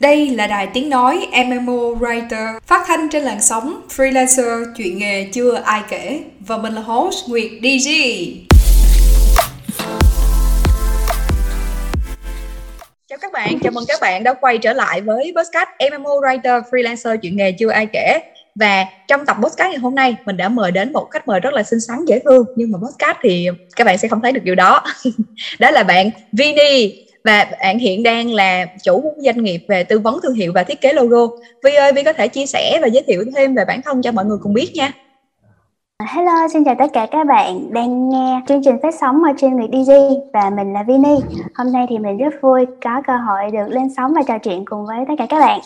[0.00, 5.28] Đây là đài tiếng nói MMO Writer phát thanh trên làn sóng freelancer chuyện nghề
[5.32, 7.90] chưa ai kể và mình là host Nguyệt DG.
[13.08, 16.62] Chào các bạn, chào mừng các bạn đã quay trở lại với podcast MMO Writer
[16.70, 18.20] freelancer chuyện nghề chưa ai kể.
[18.54, 21.54] Và trong tập podcast ngày hôm nay mình đã mời đến một khách mời rất
[21.54, 24.44] là xinh xắn dễ thương nhưng mà podcast thì các bạn sẽ không thấy được
[24.44, 24.84] điều đó.
[25.58, 30.20] đó là bạn Vini và bạn hiện đang là chủ doanh nghiệp về tư vấn
[30.22, 31.36] thương hiệu và thiết kế logo.
[31.64, 34.12] Vi ơi, Vi có thể chia sẻ và giới thiệu thêm về bản thân cho
[34.12, 34.92] mọi người cùng biết nha.
[36.08, 39.56] Hello, xin chào tất cả các bạn đang nghe chương trình phát sóng ở trên
[39.56, 39.92] Nguyệt DG
[40.32, 41.16] và mình là Vini.
[41.54, 44.64] Hôm nay thì mình rất vui có cơ hội được lên sóng và trò chuyện
[44.64, 45.60] cùng với tất cả các bạn.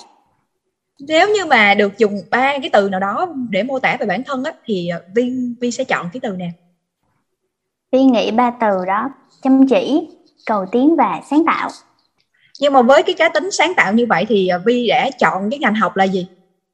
[1.09, 4.23] Nếu như mà được dùng ba cái từ nào đó để mô tả về bản
[4.25, 6.48] thân á, thì Vi Vi sẽ chọn cái từ nào?
[7.92, 9.11] Vi nghĩ ba từ đó
[9.42, 10.09] chăm chỉ,
[10.47, 11.71] cầu tiến và sáng tạo.
[12.61, 15.51] Nhưng mà với cái cá tính sáng tạo như vậy thì à, Vi đã chọn
[15.51, 16.29] cái ngành học là gì?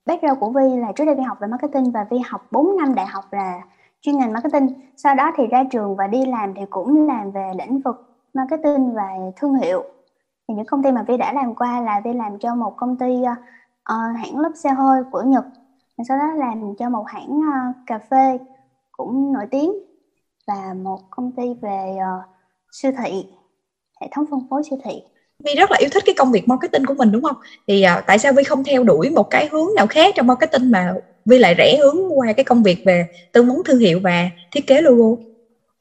[0.06, 2.95] Background của Vi là trước đây Vi học về marketing và Vi học 4 năm
[2.95, 3.60] đại học là
[4.01, 4.68] chuyên ngành marketing.
[4.96, 7.96] Sau đó thì ra trường và đi làm thì cũng làm về lĩnh vực
[8.35, 9.84] marketing và thương hiệu.
[10.49, 12.96] Thì những công ty mà Vi đã làm qua là Vi làm cho một công
[12.96, 13.38] ty uh,
[14.16, 15.45] hãng lớp xe hơi của Nhật.
[16.09, 18.38] Sau đó làm cho một hãng uh, cà phê
[18.93, 19.73] cũng nổi tiếng
[20.46, 22.24] và một công ty về uh,
[22.73, 23.27] siêu thị
[24.01, 24.93] hệ thống phân phối siêu thị
[25.45, 27.37] Vi rất là yêu thích cái công việc marketing của mình đúng không?
[27.68, 30.70] Thì uh, tại sao Vi không theo đuổi một cái hướng nào khác trong marketing
[30.70, 34.30] mà Vi lại rẽ hướng qua cái công việc về tư vấn thương hiệu và
[34.52, 35.23] thiết kế logo?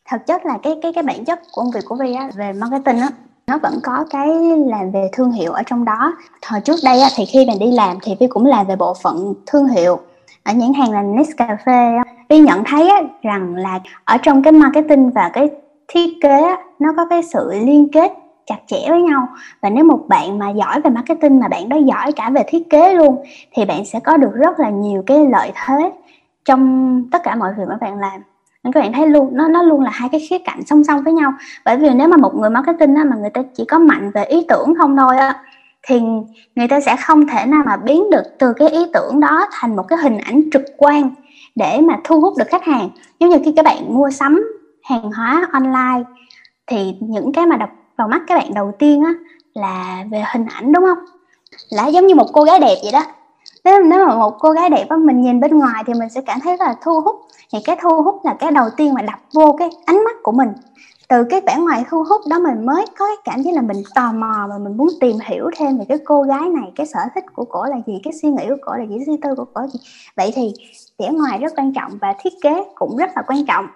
[0.10, 2.54] Thật chất là cái cái cái bản chất của công việc của Vi á về
[2.54, 3.10] marketing á
[3.48, 4.28] nó vẫn có cái
[4.68, 6.18] làm về thương hiệu ở trong đó.
[6.42, 8.94] Thời trước đây á, thì khi mình đi làm thì Vi cũng làm về bộ
[9.04, 10.00] phận thương hiệu
[10.44, 12.04] ở nhãn hàng là Nescafe.
[12.30, 15.50] Vi nhận thấy á, rằng là ở trong cái marketing và cái
[15.90, 18.14] thiết kế nó có cái sự liên kết
[18.46, 19.28] chặt chẽ với nhau.
[19.62, 22.70] Và nếu một bạn mà giỏi về marketing mà bạn đó giỏi cả về thiết
[22.70, 25.92] kế luôn thì bạn sẽ có được rất là nhiều cái lợi thế
[26.46, 28.22] trong tất cả mọi việc mà bạn làm.
[28.64, 31.04] Nên các bạn thấy luôn nó nó luôn là hai cái khía cạnh song song
[31.04, 31.34] với nhau.
[31.66, 34.24] Bởi vì nếu mà một người marketing á, mà người ta chỉ có mạnh về
[34.24, 35.36] ý tưởng không thôi á
[35.88, 36.00] thì
[36.56, 39.76] người ta sẽ không thể nào mà biến được từ cái ý tưởng đó thành
[39.76, 41.10] một cái hình ảnh trực quan
[41.56, 42.90] để mà thu hút được khách hàng.
[43.20, 44.59] Giống như khi các bạn mua sắm
[44.90, 46.04] hàng hóa online.
[46.68, 49.14] Thì những cái mà đập vào mắt các bạn đầu tiên á
[49.54, 50.98] là về hình ảnh đúng không?
[51.70, 53.04] Là giống như một cô gái đẹp vậy đó.
[53.64, 56.22] Nếu, nếu mà một cô gái đẹp á mình nhìn bên ngoài thì mình sẽ
[56.22, 57.16] cảm thấy rất là thu hút.
[57.54, 60.32] Thì cái thu hút là cái đầu tiên mà đập vô cái ánh mắt của
[60.32, 60.50] mình.
[61.10, 63.84] Từ cái vẻ ngoài thu hút đó mình mới có cái cảm giác là mình
[63.96, 67.00] tò mò và mình muốn tìm hiểu thêm về cái cô gái này cái sở
[67.16, 69.46] thích của cổ là gì cái suy nghĩ của cổ là gì suy tư của
[69.54, 69.80] cổ là gì.
[70.16, 70.54] Vậy thì
[71.00, 73.68] vẻ ngoài rất quan trọng và thiết kế cũng rất là quan trọng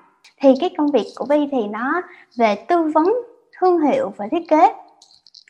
[0.42, 2.02] thì cái công việc của Vi thì nó
[2.38, 3.14] về tư vấn,
[3.60, 4.74] thương hiệu và thiết kế.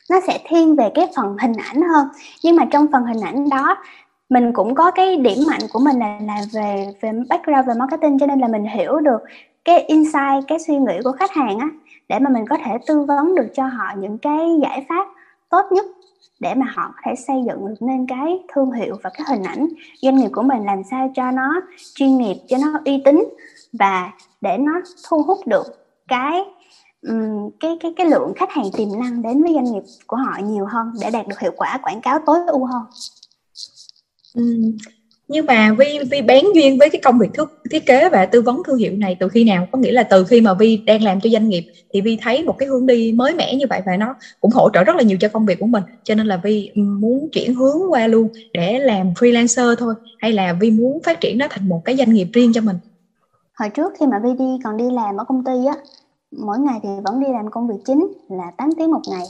[0.10, 2.08] Nó sẽ thiên về cái phần hình ảnh hơn.
[2.44, 3.78] Nhưng mà trong phần hình ảnh đó,
[4.30, 8.20] mình cũng có cái điểm mạnh của mình là là về về background, về marketing,
[8.20, 9.22] cho nên là mình hiểu được
[9.66, 11.70] cái insight, cái suy nghĩ của khách hàng á,
[12.10, 15.08] để mà mình có thể tư vấn được cho họ những cái giải pháp
[15.50, 15.86] tốt nhất
[16.40, 19.44] để mà họ có thể xây dựng được nên cái thương hiệu và cái hình
[19.44, 19.68] ảnh
[20.02, 21.62] doanh nghiệp của mình làm sao cho nó
[21.96, 23.24] chuyên nghiệp, cho nó uy tín
[23.74, 24.12] và
[24.44, 25.64] để nó thu hút được
[26.08, 26.40] cái
[27.08, 30.38] um, cái cái cái lượng khách hàng tiềm năng đến với doanh nghiệp của họ
[30.44, 32.81] nhiều hơn để đạt được hiệu quả quảng cáo tối ưu hơn.
[34.34, 34.44] Ừ.
[35.28, 38.42] Nhưng mà Vi Vi bén duyên với cái công việc thức, thiết kế và tư
[38.42, 39.68] vấn thương hiệu này từ khi nào?
[39.72, 42.44] Có nghĩa là từ khi mà Vi đang làm cho doanh nghiệp thì Vi thấy
[42.44, 45.04] một cái hướng đi mới mẻ như vậy và nó cũng hỗ trợ rất là
[45.04, 45.84] nhiều cho công việc của mình.
[46.04, 50.54] Cho nên là Vi muốn chuyển hướng qua luôn để làm freelancer thôi hay là
[50.54, 52.75] Vi muốn phát triển nó thành một cái doanh nghiệp riêng cho mình?
[53.59, 55.74] Hồi trước khi mà Vi đi còn đi làm ở công ty á
[56.38, 59.24] mỗi ngày thì vẫn đi làm công việc chính là 8 tiếng một ngày.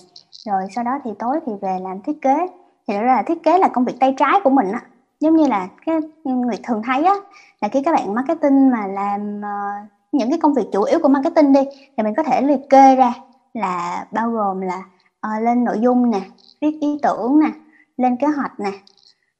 [0.45, 2.47] Rồi sau đó thì tối thì về làm thiết kế.
[2.87, 4.81] Thì đó là thiết kế là công việc tay trái của mình á.
[5.19, 7.15] Giống như là cái người thường thấy á
[7.61, 11.07] là khi các bạn marketing mà làm uh, những cái công việc chủ yếu của
[11.07, 11.61] marketing đi
[11.97, 13.13] thì mình có thể liệt kê ra
[13.53, 14.83] là bao gồm là
[15.27, 16.21] uh, lên nội dung nè
[16.61, 17.51] viết ý tưởng nè
[17.97, 18.71] lên kế hoạch nè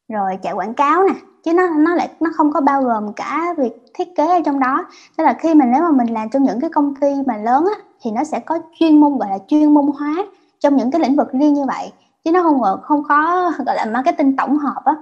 [0.10, 1.14] rồi chạy quảng cáo nè
[1.44, 4.60] chứ nó nó lại, nó không có bao gồm cả việc thiết kế ở trong
[4.60, 4.86] đó.
[5.18, 7.66] Tức là khi mình nếu mà mình làm trong những cái công ty mà lớn
[7.78, 10.26] á, thì nó sẽ có chuyên môn, gọi là chuyên môn hóa
[10.60, 11.92] trong những cái lĩnh vực riêng như vậy.
[12.24, 14.96] Chứ nó không không có, gọi là marketing tổng hợp á.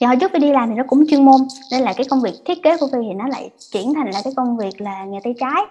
[0.00, 1.40] Thì hồi trước vi đi làm thì nó cũng chuyên môn,
[1.72, 4.20] nên là cái công việc thiết kế của vi thì nó lại chuyển thành là
[4.24, 5.66] cái công việc là nghề tay trái.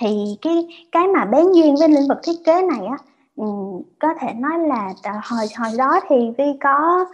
[0.00, 2.96] Thì cái cái mà bén duyên với lĩnh vực thiết kế này á
[3.36, 3.44] ừ,
[4.00, 4.92] có thể nói là
[5.22, 7.06] hồi hồi đó thì vi có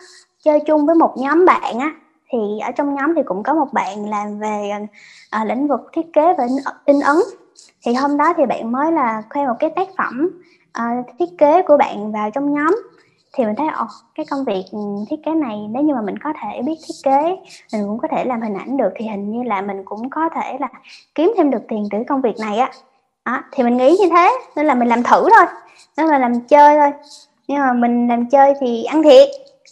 [0.44, 1.94] chơi chung với một nhóm bạn á
[2.32, 4.70] thì ở trong nhóm thì cũng có một bạn làm về
[5.30, 6.46] à, lĩnh vực thiết kế và
[6.84, 7.16] in ấn.
[7.86, 10.30] Thì hôm đó thì bạn mới là khoe một cái tác phẩm
[10.72, 12.82] à, thiết kế của bạn vào trong nhóm.
[13.32, 14.64] Thì mình thấy ồ cái công việc
[15.10, 17.36] thiết kế này nếu như mà mình có thể biết thiết kế
[17.72, 20.28] mình cũng có thể làm hình ảnh được thì hình như là mình cũng có
[20.34, 20.68] thể là
[21.14, 22.70] kiếm thêm được tiền từ công việc này á.
[23.24, 25.46] Đó, thì mình nghĩ như thế nên là mình làm thử thôi
[25.96, 26.92] nên là làm chơi thôi.
[27.48, 29.28] Nhưng mà mình làm chơi thì ăn thiệt.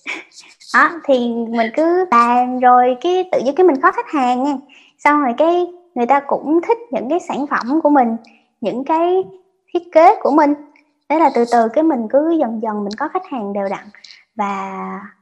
[0.74, 4.56] đó, thì mình cứ làm rồi cái tự nhiên cái mình có khách hàng nha.
[4.98, 8.16] Xong rồi cái người ta cũng thích những cái sản phẩm của mình,
[8.60, 9.24] những cái
[9.74, 10.54] thiết kế của mình.
[11.08, 13.84] Thế là từ từ cái mình cứ dần dần mình có khách hàng đều đặn.
[14.36, 14.72] Và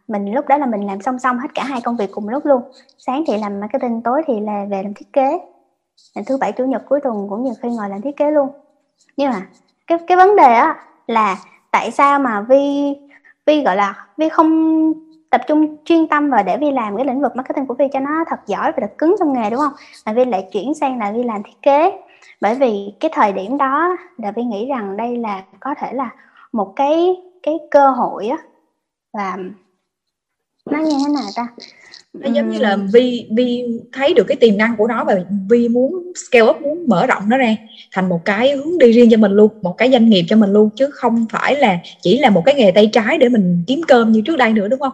[0.08, 2.46] mình lúc đó là mình làm song song hết cả hai công việc cùng lúc
[2.46, 2.62] luôn.
[2.98, 5.40] Sáng thì làm marketing, tối thì là về làm thiết kế.
[6.26, 8.48] Thứ bảy, chủ nhật, cuối tuần cũng nhiều khi ngồi làm thiết kế luôn.
[9.16, 9.46] Nhưng mà
[9.86, 10.76] cái cái vấn đề á
[11.06, 11.36] là
[11.70, 12.94] tại sao mà vi
[13.46, 14.92] vi gọi là vi không
[15.34, 18.00] tập trung chuyên tâm vào để vi làm cái lĩnh vực marketing của vi cho
[18.00, 19.72] nó thật giỏi và thật cứng trong nghề đúng không?
[20.06, 21.92] Mà vi lại chuyển sang là vi làm thiết kế.
[22.40, 26.10] Bởi vì cái thời điểm đó là vi nghĩ rằng đây là có thể là
[26.52, 28.38] một cái cái cơ hội á.
[29.12, 29.36] Và
[30.70, 31.46] nó như thế nào ta?
[32.12, 35.14] Nó giống như là vi vi thấy được cái tiềm năng của nó và
[35.50, 37.56] vi muốn scale up muốn mở rộng nó ra
[37.92, 40.52] thành một cái hướng đi riêng cho mình luôn một cái doanh nghiệp cho mình
[40.52, 43.80] luôn chứ không phải là chỉ là một cái nghề tay trái để mình kiếm
[43.88, 44.92] cơm như trước đây nữa đúng không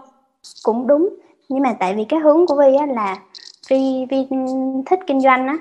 [0.63, 1.09] cũng đúng.
[1.49, 3.17] Nhưng mà tại vì cái hướng của vi á là
[3.71, 4.27] vi vi
[4.87, 5.57] thích kinh doanh á.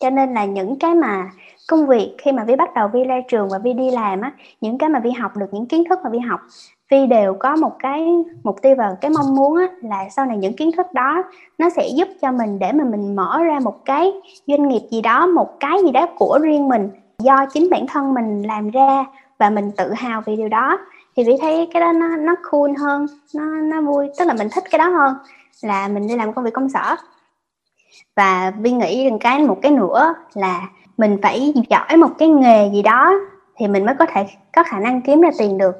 [0.00, 1.30] Cho nên là những cái mà
[1.68, 4.32] công việc khi mà vi bắt đầu vi ra trường và vi đi làm á
[4.60, 6.40] những cái mà vi học được những kiến thức mà vi học
[6.90, 8.06] vi đều có một cái
[8.42, 11.22] mục tiêu và cái mong muốn á, là sau này những kiến thức đó
[11.58, 14.12] nó sẽ giúp cho mình để mà mình mở ra một cái
[14.46, 18.14] doanh nghiệp gì đó một cái gì đó của riêng mình do chính bản thân
[18.14, 19.04] mình làm ra
[19.38, 20.78] và mình tự hào vì điều đó
[21.18, 24.06] thì vi thấy cái đó nó nó cool hơn, nó nó vui.
[24.18, 25.14] Tức là mình thích cái đó hơn
[25.62, 26.96] là mình đi làm công việc công sở.
[28.16, 30.62] Và vi nghĩ rằng cái một cái nữa là
[30.96, 33.12] mình phải giỏi một cái nghề gì đó
[33.56, 35.74] thì mình mới có thể có khả năng kiếm ra tiền được.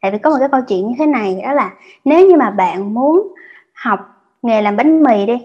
[0.00, 1.70] Tại vì có một cái câu chuyện như thế này, đó là
[2.04, 3.34] nếu như mà bạn muốn
[3.74, 4.00] học
[4.42, 5.38] nghề làm bánh mì đi,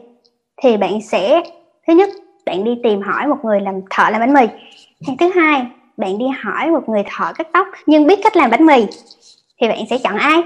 [0.63, 1.41] thì bạn sẽ,
[1.87, 2.09] thứ nhất,
[2.45, 4.47] bạn đi tìm hỏi một người làm thợ làm bánh mì.
[5.07, 5.65] Hay thứ hai,
[5.97, 8.85] bạn đi hỏi một người thợ cắt tóc nhưng biết cách làm bánh mì
[9.59, 10.43] thì bạn sẽ chọn ai?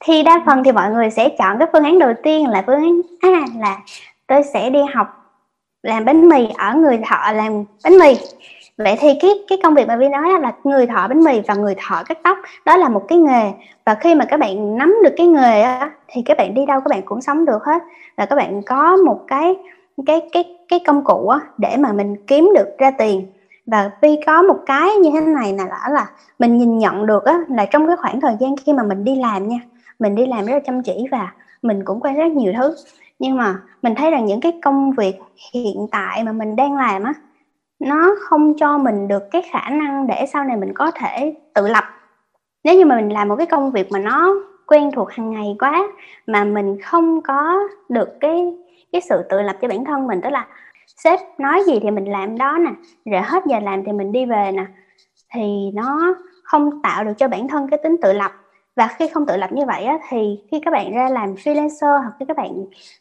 [0.00, 2.74] Thì đa phần thì mọi người sẽ chọn cái phương án đầu tiên là phương
[2.74, 3.78] án a là
[4.26, 5.06] tôi sẽ đi học
[5.82, 8.14] làm bánh mì ở người thợ làm bánh mì.
[8.78, 11.54] Vậy thì cái cái công việc mà vi nói là người thợ bánh mì và
[11.54, 13.52] người thợ cắt tóc đó là một cái nghề.
[13.86, 16.80] Và khi mà các bạn nắm được cái nghề á, thì các bạn đi đâu
[16.80, 17.82] các bạn cũng sống được hết.
[18.16, 19.54] Và các bạn có một cái
[20.06, 23.26] cái cái cái công cụ á, để mà mình kiếm được ra tiền
[23.66, 26.06] và vi có một cái như thế này là là, là
[26.38, 29.16] mình nhìn nhận được á, là trong cái khoảng thời gian khi mà mình đi
[29.16, 29.58] làm nha
[29.98, 31.32] mình đi làm rất là chăm chỉ và
[31.62, 32.74] mình cũng quen rất nhiều thứ.
[33.18, 35.16] Nhưng mà mình thấy rằng những cái công việc
[35.52, 37.14] hiện tại mà mình đang làm á
[37.78, 41.68] nó không cho mình được cái khả năng để sau này mình có thể tự
[41.68, 41.84] lập.
[42.64, 44.34] Nếu như mà mình làm một cái công việc mà nó
[44.66, 45.88] quen thuộc hàng ngày quá
[46.26, 48.54] mà mình không có được cái
[48.92, 50.46] cái sự tự lập cho bản thân mình tức là
[50.96, 52.70] sếp nói gì thì mình làm đó nè
[53.04, 54.66] rồi hết giờ làm thì mình đi về nè.
[55.34, 58.32] Thì nó không tạo được cho bản thân cái tính tự lập.
[58.76, 61.98] Và khi không tự lập như vậy á, thì khi các bạn ra làm freelancer
[61.98, 62.50] hoặc khi các bạn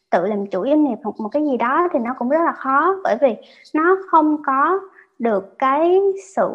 [0.10, 2.51] tự làm chủ doanh nghiệp hoặc một cái gì đó thì nó cũng rất là
[2.51, 2.95] khó.
[3.04, 3.36] Bởi vì
[3.74, 4.80] nó không có
[5.19, 6.00] được cái
[6.36, 6.50] sự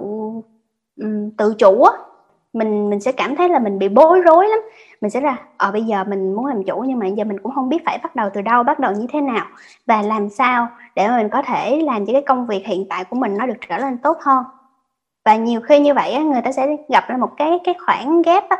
[0.96, 1.93] um, tự chủ á
[2.53, 4.59] mình mình sẽ cảm thấy là mình bị bối rối lắm.
[5.00, 7.39] Mình sẽ ra ở ờ, bây giờ mình muốn làm chủ nhưng mà giờ mình
[7.43, 9.46] cũng không biết phải bắt đầu từ đâu bắt đầu như thế nào
[9.87, 13.05] và làm sao để mà mình có thể làm cho cái công việc hiện tại
[13.05, 14.44] của mình nó được trở nên tốt hơn.
[15.25, 18.49] Và nhiều khi như vậy người ta sẽ gặp ra một cái cái khoảng ghép
[18.51, 18.56] đó,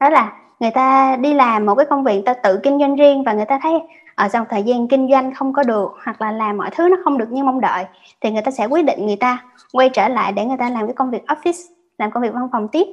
[0.00, 2.96] đó là người ta đi làm một cái công việc người ta tự kinh doanh
[2.96, 3.72] riêng và người ta thấy
[4.14, 6.88] ờ, ở trong thời gian kinh doanh không có được hoặc là làm mọi thứ
[6.88, 7.84] nó không được như mong đợi
[8.20, 10.86] thì người ta sẽ quyết định người ta quay trở lại để người ta làm
[10.86, 12.86] cái công việc office làm công việc văn phòng tiếp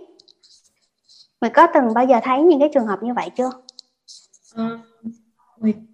[1.41, 3.51] mày có từng bao giờ thấy những cái trường hợp như vậy chưa?
[4.55, 4.69] À,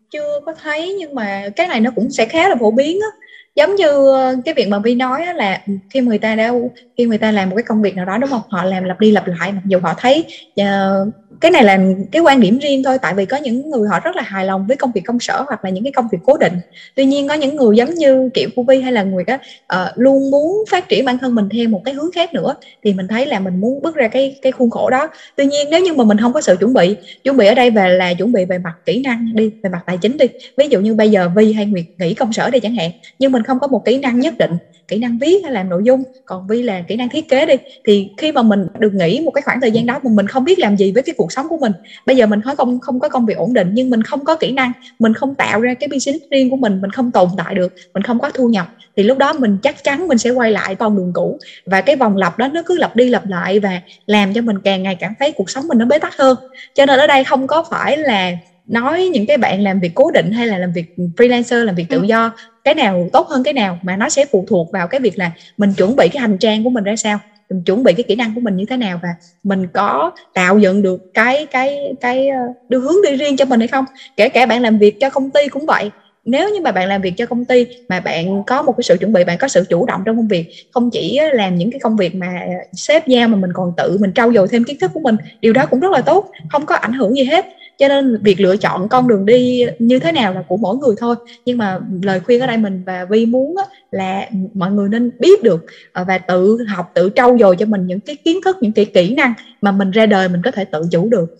[0.09, 3.24] chưa có thấy nhưng mà cái này nó cũng sẽ khá là phổ biến á
[3.55, 6.51] giống như ờ, cái việc mà vi nói là ừ, khi người ta đã
[6.97, 8.41] khi người ta làm một cái công việc nào đó đúng không?
[8.49, 10.25] Họ làm lặp đi lặp lại mặc dù họ thấy
[10.61, 11.79] uh, cái này là
[12.11, 14.67] cái quan điểm riêng thôi tại vì có những người họ rất là hài lòng
[14.67, 16.53] với công việc công sở hoặc là những cái công việc cố định.
[16.95, 19.37] Tuy nhiên có những người giống như kiểu của vi hay là người đó
[19.75, 22.93] uh, luôn muốn phát triển bản thân mình theo một cái hướng khác nữa thì
[22.93, 25.09] mình thấy là mình muốn bước ra cái cái khuôn khổ đó.
[25.35, 27.71] Tuy nhiên nếu như mà mình không có sự chuẩn bị chuẩn bị ở đây
[27.71, 30.25] về là chuẩn bị về mặt kỹ năng đi về mặt tài chính đi.
[30.57, 33.31] Ví dụ như bây giờ vi hay nguyệt nghỉ công sở đi chẳng hạn nhưng
[33.31, 34.51] mình không có một kỹ năng nhất định,
[34.87, 37.53] kỹ năng viết hay làm nội dung, còn vi là kỹ năng thiết kế đi,
[37.87, 40.43] thì khi mà mình được nghỉ một cái khoảng thời gian đó mà mình không
[40.43, 41.71] biết làm gì với cái cuộc sống của mình,
[42.05, 44.35] bây giờ mình nói không không có công việc ổn định nhưng mình không có
[44.35, 47.55] kỹ năng, mình không tạo ra cái business riêng của mình mình không tồn tại
[47.55, 50.51] được, mình không có thu nhập, thì lúc đó mình chắc chắn mình sẽ quay
[50.51, 51.37] lại con đường cũ.
[51.65, 54.59] Và cái vòng lặp đó nó cứ lặp đi lặp lại và làm cho mình
[54.63, 56.37] càng ngày cảm thấy cuộc sống mình nó bế tắc hơn.
[56.73, 58.31] Cho nên ở đây không có phải là
[58.67, 60.85] nói những cái bạn làm việc cố định hay là làm việc
[61.17, 62.03] freelancer làm việc tự ừ.
[62.03, 62.31] do
[62.63, 65.31] cái nào tốt hơn cái nào mà nó sẽ phụ thuộc vào cái việc là
[65.57, 67.19] mình chuẩn bị cái hành trang của mình ra sao
[67.49, 69.09] mình chuẩn bị cái kỹ năng của mình như thế nào và
[69.43, 73.59] mình có tạo dựng được cái cái cái ờ, đưa hướng đi riêng cho mình
[73.59, 73.85] hay không.
[74.17, 75.91] Kể cả bạn làm việc cho công ty cũng vậy.
[76.25, 78.97] Nếu như mà bạn làm việc cho công ty mà bạn có một cái sự
[78.97, 81.79] chuẩn bị bạn có sự chủ động trong công việc không chỉ làm những cái
[81.79, 82.27] công việc mà
[82.73, 85.53] sếp giao mà mình còn tự mình trau dồi thêm kiến thức của mình điều
[85.53, 87.45] đó cũng rất là tốt không có ảnh hưởng gì hết
[87.77, 90.95] cho nên việc lựa chọn con đường đi như thế nào là của mỗi người
[90.97, 91.15] thôi.
[91.45, 93.55] Nhưng mà lời khuyên ở đây mình và vi muốn
[93.91, 97.87] là mọi người nên biết được ờ, và tự học tự trau dồi cho mình
[97.87, 100.65] những cái kiến thức những cái kỹ năng mà mình ra đời mình có thể
[100.65, 101.35] tự chủ được.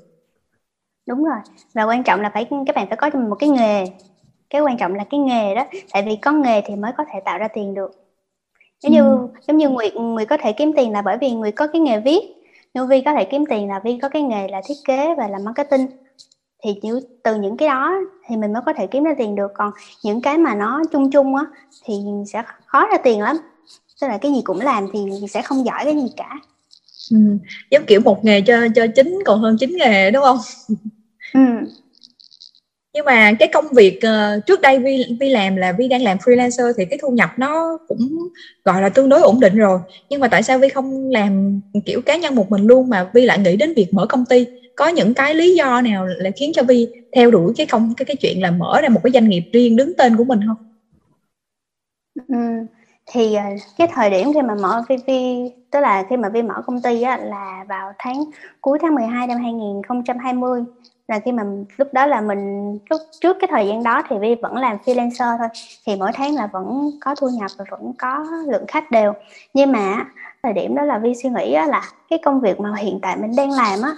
[1.08, 1.38] Đúng rồi.
[1.74, 3.86] Và quan trọng là phải các bạn phải có một cái nghề.
[4.50, 5.66] Cái quan trọng là cái nghề đó.
[5.94, 7.92] Tại vì có nghề thì mới có thể tạo ra tiền được.
[8.84, 9.28] Giống như ừ.
[9.48, 12.00] giống như nguyệt nguyệt có thể kiếm tiền là bởi vì nguyệt có cái nghề
[12.00, 12.20] viết.
[12.74, 15.28] Nhưng vi có thể kiếm tiền là vi có cái nghề là thiết kế và
[15.28, 15.88] làm marketing
[16.66, 16.90] thì chỉ
[17.24, 17.96] từ những cái đó
[18.28, 19.52] thì mình mới có thể kiếm ra tiền được.
[19.54, 19.72] Còn
[20.04, 21.46] những cái mà nó chung chung á
[21.86, 21.94] thì
[22.28, 23.38] sẽ khó ra tiền lắm.
[24.02, 26.30] Tức là cái gì cũng làm thì sẽ không giỏi cái gì cả.
[27.12, 27.18] Ừ.
[27.72, 30.38] giống kiểu một nghề cho cho chính còn hơn chính nghề đúng không?
[31.34, 31.42] Ừ.
[32.94, 36.18] Nhưng mà cái công việc uh, trước đây vi vi làm là vi đang làm
[36.18, 38.30] freelancer thì cái thu nhập nó cũng
[38.64, 39.80] gọi là tương đối ổn định rồi.
[40.10, 43.26] Nhưng mà tại sao vi không làm kiểu cá nhân một mình luôn mà vi
[43.26, 44.46] lại nghĩ đến việc mở công ty
[44.76, 48.06] có những cái lý do nào lại khiến cho vi theo đuổi cái công cái
[48.06, 50.58] cái chuyện là mở ra một cái doanh nghiệp riêng đứng tên của mình không?
[52.28, 52.36] Ừ,
[53.06, 53.44] thì ờ,
[53.78, 55.14] cái thời điểm khi mà mở VV
[55.72, 58.24] tức là khi mà vi mở công ty á, là vào tháng
[58.62, 60.64] cuối tháng 12 năm 2020
[61.08, 61.44] là khi mà
[61.78, 65.38] lúc đó là mình lúc trước cái thời gian đó thì vi vẫn làm freelancer
[65.38, 65.48] thôi.
[65.86, 69.14] Thì mỗi tháng là vẫn có thu nhập và vẫn có lượng khách đều.
[69.54, 70.06] Nhưng mà
[70.44, 73.32] thời điểm đó là vi suy nghĩ là cái công việc mà hiện tại mình
[73.38, 73.92] đang làm á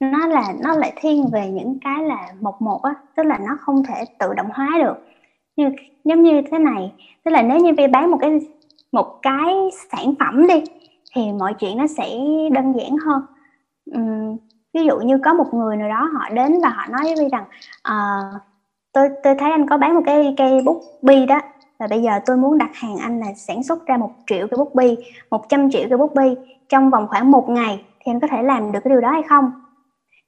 [0.00, 3.56] nó là nó lại thiên về những cái là một một á tức là nó
[3.60, 4.94] không thể tự động hóa được.
[5.56, 5.70] Như
[6.04, 6.92] giống như thế này
[7.24, 8.38] tức là nếu như vi bán một cái
[8.92, 9.54] một cái
[9.92, 10.62] sản phẩm đi
[11.14, 12.08] thì mọi chuyện nó sẽ
[12.52, 13.22] đơn giản hơn.
[13.98, 14.36] Uhm,
[14.74, 17.28] ví dụ như có một người nào đó họ đến và họ nói với Vi
[17.32, 17.44] rằng
[17.82, 18.20] à,
[18.92, 21.40] tôi tôi thấy anh có bán một cái cây bút bi đó
[21.78, 24.58] và bây giờ tôi muốn đặt hàng anh là sản xuất ra một triệu cây
[24.58, 24.96] bút bi
[25.30, 26.34] 100 triệu cây bút bi
[26.68, 29.22] trong vòng khoảng một ngày thì anh có thể làm được cái điều đó hay
[29.22, 29.52] không?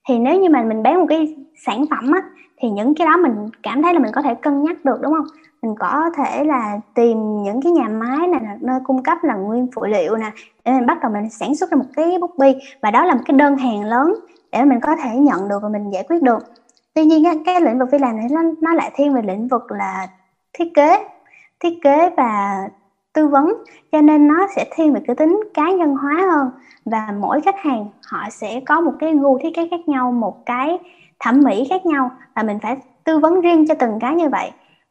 [0.08, 1.36] Thì nếu như mà mình bán một cái
[1.66, 2.22] sản phẩm á
[2.58, 5.12] thì những cái đó mình cảm thấy là mình có thể cân nhắc được đúng
[5.12, 5.26] không?
[5.62, 9.34] Mình có thể là tìm những cái nhà máy này là nơi cung cấp là
[9.34, 10.30] nguyên phụ liệu nè
[10.64, 13.14] để mình bắt đầu mình sản xuất ra một cái bút bi và đó là
[13.14, 14.14] một cái đơn hàng lớn
[14.56, 16.38] để mình có thể nhận được và mình giải quyết được.
[16.94, 19.48] Tuy nhiên cái, cái lĩnh vực vi làm này nó, nó lại thiên về lĩnh
[19.48, 20.08] vực là
[20.52, 21.04] thiết kế
[21.60, 22.68] thiết kế và
[23.12, 23.54] tư vấn.
[23.92, 26.50] Cho nên nó sẽ thiên về cái tính cá nhân hóa hơn
[26.84, 30.46] và mỗi khách hàng họ sẽ có một cái gu thiết kế khác nhau một
[30.46, 30.78] cái
[31.20, 34.50] thẩm mỹ khác nhau và mình phải tư vấn riêng cho từng cái như vậy.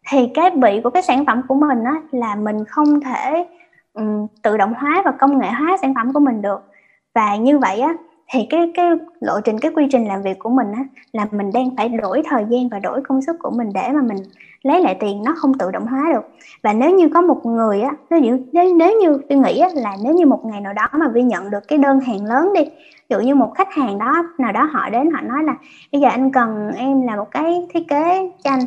[0.09, 3.45] Thì cái bị của cái sản phẩm của mình á, là mình không thể
[3.93, 6.71] um, tự động hóa và công nghệ hóa sản phẩm của mình được.
[7.13, 7.93] Và như vậy á
[8.33, 8.89] thì cái cái
[9.19, 12.21] lộ trình cái quy trình làm việc của mình á là mình đang phải đổi
[12.29, 14.17] thời gian và đổi công sức của mình để mà mình
[14.63, 16.29] lấy lại tiền nó không tự động hóa được.
[16.63, 19.69] Và nếu như có một người á nếu như nếu, nếu như tôi nghĩ á,
[19.73, 22.53] là nếu như một ngày nào đó mà vi nhận được cái đơn hàng lớn
[22.53, 22.63] đi
[23.09, 25.55] ví dụ như một khách hàng đó nào đó họ đến họ nói là
[25.91, 28.59] bây giờ anh cần em là một cái thiết kế cho anh.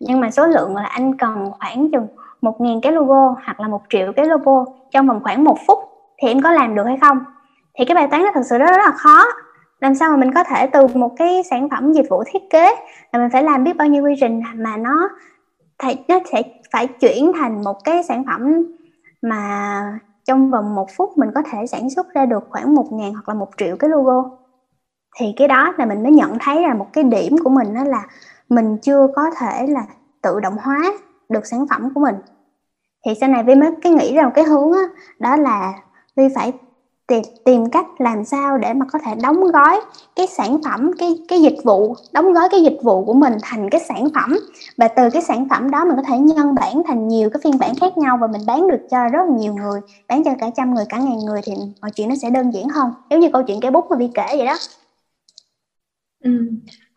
[0.00, 2.06] Nhưng mà số lượng là anh cần khoảng chừng
[2.42, 5.78] một ngàn cái logo hoặc là một triệu cái logo trong vòng khoảng một phút
[6.22, 7.18] thì em có làm được hay không?
[7.78, 9.24] Thì cái bài toán nó thực sự rất, rất là khó.
[9.80, 12.74] Làm sao mà mình có thể từ một cái sản phẩm dịch vụ thiết kế
[13.12, 15.08] là mình phải làm biết bao nhiêu quy trình mà nó
[16.08, 18.62] nó sẽ phải chuyển thành một cái sản phẩm
[19.22, 23.12] mà trong vòng một phút mình có thể sản xuất ra được khoảng một ngàn
[23.12, 24.30] hoặc là một triệu cái logo.
[25.18, 27.84] Thì cái đó là mình mới nhận thấy là một cái điểm của mình đó
[27.84, 28.06] là
[28.48, 29.86] mình chưa có thể là
[30.22, 30.92] tự động hóa
[31.28, 32.14] được sản phẩm của mình.
[33.04, 34.82] Thì sau này vi mới cái nghĩ ra một cái hướng đó,
[35.18, 35.72] đó là
[36.16, 36.52] vi phải
[37.12, 39.80] tìm, tìm cách làm sao để mà có thể đóng gói
[40.16, 43.70] cái sản phẩm cái cái dịch vụ đóng gói cái dịch vụ của mình thành
[43.70, 44.38] cái sản phẩm.
[44.76, 47.58] Và từ cái sản phẩm đó mình có thể nhân bản thành nhiều cái phiên
[47.58, 50.50] bản khác nhau và mình bán được cho rất là nhiều người bán cho cả
[50.56, 53.28] trăm người cả ngàn người thì mọi chuyện nó sẽ đơn giản hơn giống như
[53.32, 54.56] câu chuyện cái bút mà vi kể vậy đó.
[56.24, 56.30] Ừ.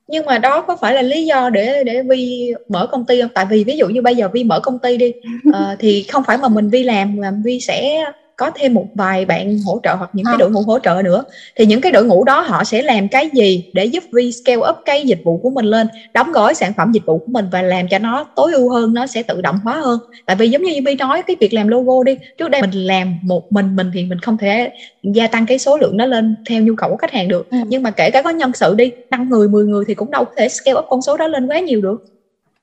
[0.07, 3.31] nhưng mà đó có phải là lý do để để vi mở công ty không?
[3.34, 5.13] Tại vì ví dụ như bây giờ vi mở công ty đi
[5.50, 8.05] uh, thì không phải mà mình vi làm mà vi sẽ
[8.37, 11.23] có thêm một vài bạn hỗ trợ hoặc những cái đội ngũ hỗ trợ nữa
[11.55, 14.69] thì những cái đội ngũ đó họ sẽ làm cái gì để giúp Vi scale
[14.69, 17.45] up cái dịch vụ của mình lên đóng gói sản phẩm dịch vụ của mình
[17.51, 19.99] và làm cho nó tối ưu hơn nó sẽ tự động hóa hơn.
[20.25, 23.19] Tại vì giống như Vi nói cái việc làm logo đi trước đây mình làm
[23.23, 24.71] một mình mình thì mình không thể
[25.03, 27.49] gia tăng cái số lượng nó lên theo nhu cầu của khách hàng được.
[27.49, 27.57] Ừ.
[27.67, 30.25] nhưng mà kể cả có nhân sự đi năm người 10 người thì cũng đâu
[30.25, 32.14] có thể scale up con số đó lên quá nhiều được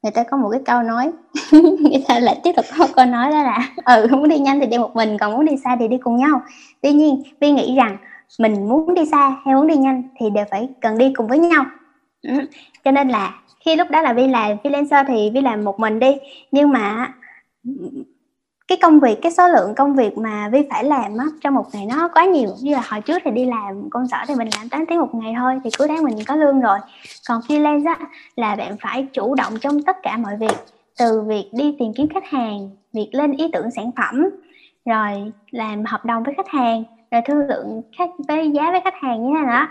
[0.03, 1.13] người ta có một cái câu nói,
[1.53, 4.67] người ta lại tiếp tục có câu nói đó là ừ muốn đi nhanh thì
[4.67, 6.43] đi một mình, còn muốn đi xa thì đi cùng nhau
[6.81, 7.97] tuy nhiên vi nghĩ rằng
[8.39, 11.39] mình muốn đi xa hay muốn đi nhanh thì đều phải cần đi cùng với
[11.39, 11.65] nhau
[12.23, 12.35] ừ.
[12.85, 15.99] cho nên là khi lúc đó là vi làm freelancer thì vi làm một mình
[15.99, 16.17] đi,
[16.51, 17.13] nhưng mà
[18.73, 21.67] cái công việc, cái số lượng công việc mà vi phải làm á, trong một
[21.73, 22.49] ngày nó quá nhiều.
[22.61, 25.15] Như là hồi trước thì đi làm công sở thì mình làm 8 tiếng một
[25.15, 26.79] ngày thôi, thì cuối tháng mình có lương rồi.
[27.29, 27.99] Còn freelance á,
[28.37, 30.57] là bạn phải chủ động trong tất cả mọi việc,
[30.99, 34.29] từ việc đi tìm kiếm khách hàng, việc lên ý tưởng sản phẩm,
[34.85, 38.95] rồi làm hợp đồng với khách hàng, rồi thương lượng khách, với giá với khách
[39.03, 39.69] hàng như thế nào đó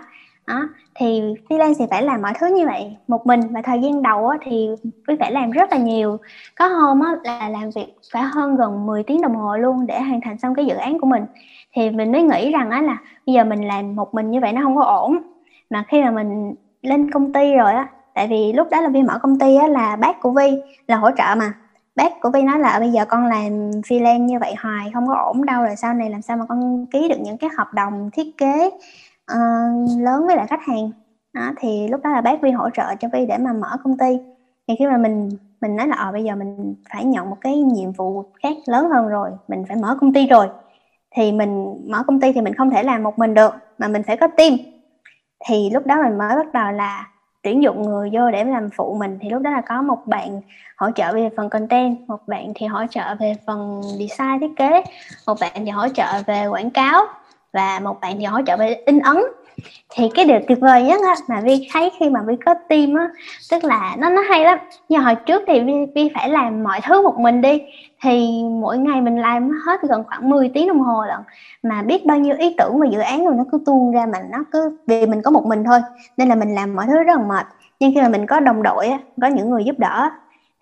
[0.51, 4.01] đó thì freelance thì phải làm mọi thứ như vậy một mình và thời gian
[4.01, 4.69] đầu á, thì
[5.07, 6.17] phải phải làm rất là nhiều.
[6.55, 10.01] Có hôm á, là làm việc phải hơn gần 10 tiếng đồng hồ luôn để
[10.01, 11.25] hoàn thành xong cái dự án của mình.
[11.73, 14.51] Thì mình mới nghĩ rằng á là bây giờ mình làm một mình như vậy
[14.53, 15.17] nó không có ổn.
[15.69, 19.03] Mà khi mà mình lên công ty rồi á tại vì lúc đó là vi
[19.03, 21.53] mở công ty á là bác của vi là hỗ trợ mà.
[21.95, 25.07] Bác của vi nói là ờ, bây giờ con làm freelance như vậy hoài không
[25.07, 27.73] có ổn đâu rồi sau này làm sao mà con ký được những cái hợp
[27.73, 28.69] đồng thiết kế
[29.33, 30.91] uh, lớn với lại khách hàng.
[31.33, 33.97] Đó, thì lúc đó là bác Vi hỗ trợ cho Vi để mà mở công
[33.97, 34.19] ty.
[34.67, 35.29] Thì khi mà mình
[35.61, 38.89] mình nói là ờ bây giờ mình phải nhận một cái nhiệm vụ khác lớn
[38.89, 40.47] hơn rồi mình phải mở công ty rồi.
[41.15, 44.03] Thì mình mở công ty thì mình không thể làm một mình được mà mình
[44.03, 44.57] phải có team.
[45.47, 47.07] Thì lúc đó mình mới bắt đầu là
[47.43, 49.17] tuyển dụng người vô để làm phụ mình.
[49.21, 50.41] Thì lúc đó là có một bạn
[50.77, 54.83] hỗ trợ về phần content một bạn thì hỗ trợ về phần design thiết kế
[55.27, 57.05] một bạn thì hỗ trợ về quảng cáo
[57.53, 59.17] và một bạn thì hỗ trợ về in ấn.
[59.89, 62.95] Thì cái điều tuyệt vời nhất á, mà vi thấy khi mà vi có team
[62.95, 63.09] á
[63.51, 64.57] tức là nó nó hay lắm.
[64.89, 67.61] Như hồi trước thì vi, vi phải làm mọi thứ một mình đi.
[68.03, 71.19] Thì mỗi ngày mình làm hết gần khoảng 10 tiếng đồng hồ lận.
[71.63, 74.19] Mà biết bao nhiêu ý tưởng và dự án rồi nó cứ tuôn ra mà
[74.31, 75.79] nó cứ vì mình có một mình thôi.
[76.17, 77.45] Nên là mình làm mọi thứ rất là mệt.
[77.79, 80.09] Nhưng khi mà mình có đồng đội á có những người giúp đỡ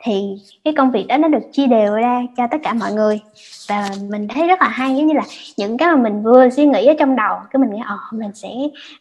[0.03, 0.21] thì
[0.63, 3.19] cái công việc đó nó được chia đều ra cho tất cả mọi người.
[3.69, 5.23] Và mình thấy rất là hay, giống như là
[5.57, 8.31] những cái mà mình vừa suy nghĩ ở trong đầu, cái mình nghĩ ồ mình
[8.33, 8.49] sẽ,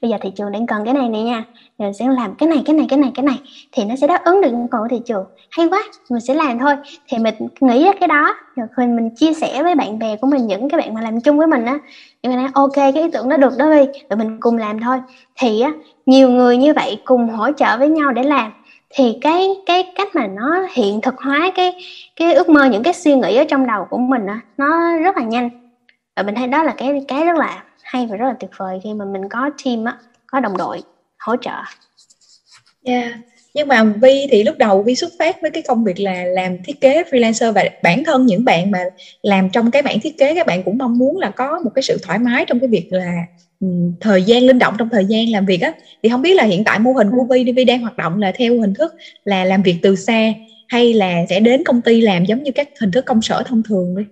[0.03, 1.45] bây giờ thị trường đang cần cái này này nha,
[1.79, 3.37] mình sẽ làm cái này cái này cái này cái này.
[3.73, 5.25] Thì nó sẽ đáp ứng được nhu cầu của thị trường.
[5.51, 6.75] Hay quá, mình sẽ làm thôi.
[7.09, 10.27] Thì mình nghĩ ra cái đó, rồi khi mình chia sẻ với bạn bè của
[10.27, 11.79] mình, những cái bạn mà làm chung với mình á,
[12.23, 14.81] thì mình nói, ok, cái ý tưởng đó được đó đi rồi mình cùng làm
[14.81, 14.99] thôi.
[15.41, 15.73] Thì á,
[16.07, 18.53] nhiều người như vậy cùng hỗ trợ với nhau để làm
[18.91, 21.73] thì cái cái cách mà nó hiện thực hóa cái
[22.17, 25.17] cái ước mơ, những cái suy nghĩ ở trong đầu của mình á, nó rất
[25.17, 25.51] là nhanh.
[26.17, 28.81] Và mình thấy đó là cái cái rất là hay và rất là tuyệt vời
[28.85, 30.83] khi mà mình có team á, có đồng đội
[31.19, 31.57] hỗ trợ.
[32.85, 33.13] Yeah
[33.59, 36.63] nhưng mà Vi thì lúc đầu Vi xuất phát với cái công việc là làm
[36.65, 38.85] thiết kế freelancer và bản thân những bạn mà
[39.23, 41.83] làm trong cái bản thiết kế, các bạn cũng mong muốn là có một cái
[41.83, 43.13] sự thoải mái trong cái việc là
[44.01, 45.73] thời gian linh động trong thời gian làm việc á.
[46.03, 48.33] Thì không biết là hiện tại mô hình của Vi Vi đang hoạt động là
[48.37, 48.95] theo hình thức
[49.25, 50.33] là làm việc từ xa
[50.69, 53.63] hay là sẽ đến công ty làm giống như các hình thức công sở thông
[53.63, 54.05] thường đi?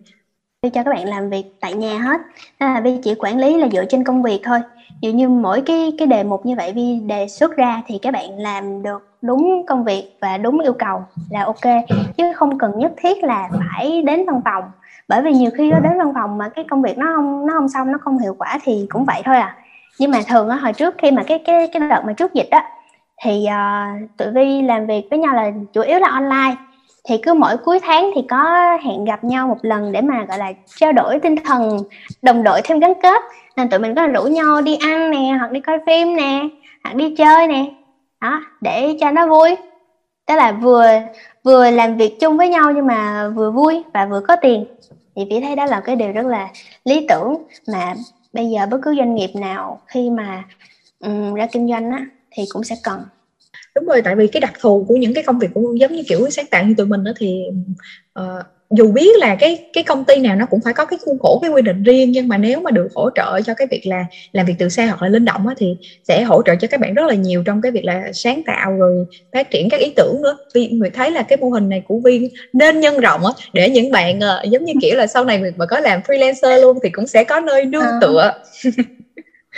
[0.62, 2.20] Vi cho các bạn làm việc tại nhà hết.
[2.60, 4.58] Nên là Vi chỉ quản lý là dựa trên công việc thôi
[5.00, 8.12] dụ như mỗi cái cái đề mục như vậy Vi đề xuất ra thì các
[8.12, 11.84] bạn làm được đúng công việc và đúng yêu cầu là ok.
[12.16, 14.64] Chứ không cần nhất thiết là phải đến văn phòng.
[15.08, 17.52] Bởi vì nhiều khi đó đến văn phòng mà cái công việc nó không nó
[17.58, 19.56] không xong nó không hiệu quả thì cũng vậy thôi à.
[19.98, 22.48] Nhưng mà thường á hồi trước khi mà cái cái cái đợt mà trước dịch
[22.50, 22.64] á
[23.24, 26.56] thì uh, tụi vi làm việc với nhau là chủ yếu là online.
[27.08, 30.38] Thì cứ mỗi cuối tháng thì có hẹn gặp nhau một lần để mà gọi
[30.38, 31.78] là trao đổi tinh thần
[32.22, 33.22] đồng đội thêm gắn kết
[33.56, 36.48] nên tụi mình có rủ nhau đi ăn nè hoặc đi coi phim nè
[36.84, 37.64] hoặc đi chơi nè.
[38.20, 39.56] Đó để cho nó vui.
[40.26, 40.86] Tức là vừa
[41.42, 44.64] vừa làm việc chung với nhau nhưng mà vừa vui và vừa có tiền.
[45.16, 46.48] Thì vì thấy đó là cái điều rất là
[46.84, 47.36] lý tưởng
[47.68, 47.94] mà
[48.32, 50.44] bây giờ bất cứ doanh nghiệp nào khi mà
[51.00, 53.00] um, ra kinh doanh á thì cũng sẽ cần.
[53.74, 56.02] Đúng rồi tại vì cái đặc thù của những cái công việc cũng giống như
[56.08, 57.42] kiểu sáng tạo như tụi mình đó thì
[58.20, 61.18] uh, dù biết là cái cái công ty nào nó cũng phải có cái khuôn
[61.18, 63.82] khổ cái quy định riêng nhưng mà nếu mà được hỗ trợ cho cái việc
[63.84, 65.76] là làm việc từ xa hoặc là linh động á, thì
[66.08, 68.76] sẽ hỗ trợ cho các bạn rất là nhiều trong cái việc là sáng tạo
[68.78, 70.36] rồi phát triển các ý tưởng nữa.
[70.54, 73.68] Vì người thấy là cái mô hình này của viên nên nhân rộng á để
[73.68, 76.78] những bạn uh, giống như kiểu là sau này mình mà có làm freelancer luôn
[76.82, 77.98] thì cũng sẽ có nơi nương à.
[78.00, 78.32] tựa.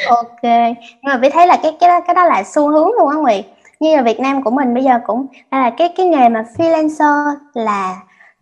[0.07, 0.42] Ok.
[0.42, 3.16] Nhưng mà vi thấy là cái cái đó, cái đó là xu hướng luôn á
[3.16, 3.44] nguyệt.
[3.81, 7.35] Như là Việt Nam của mình bây giờ cũng là cái cái nghề mà freelancer
[7.55, 7.97] là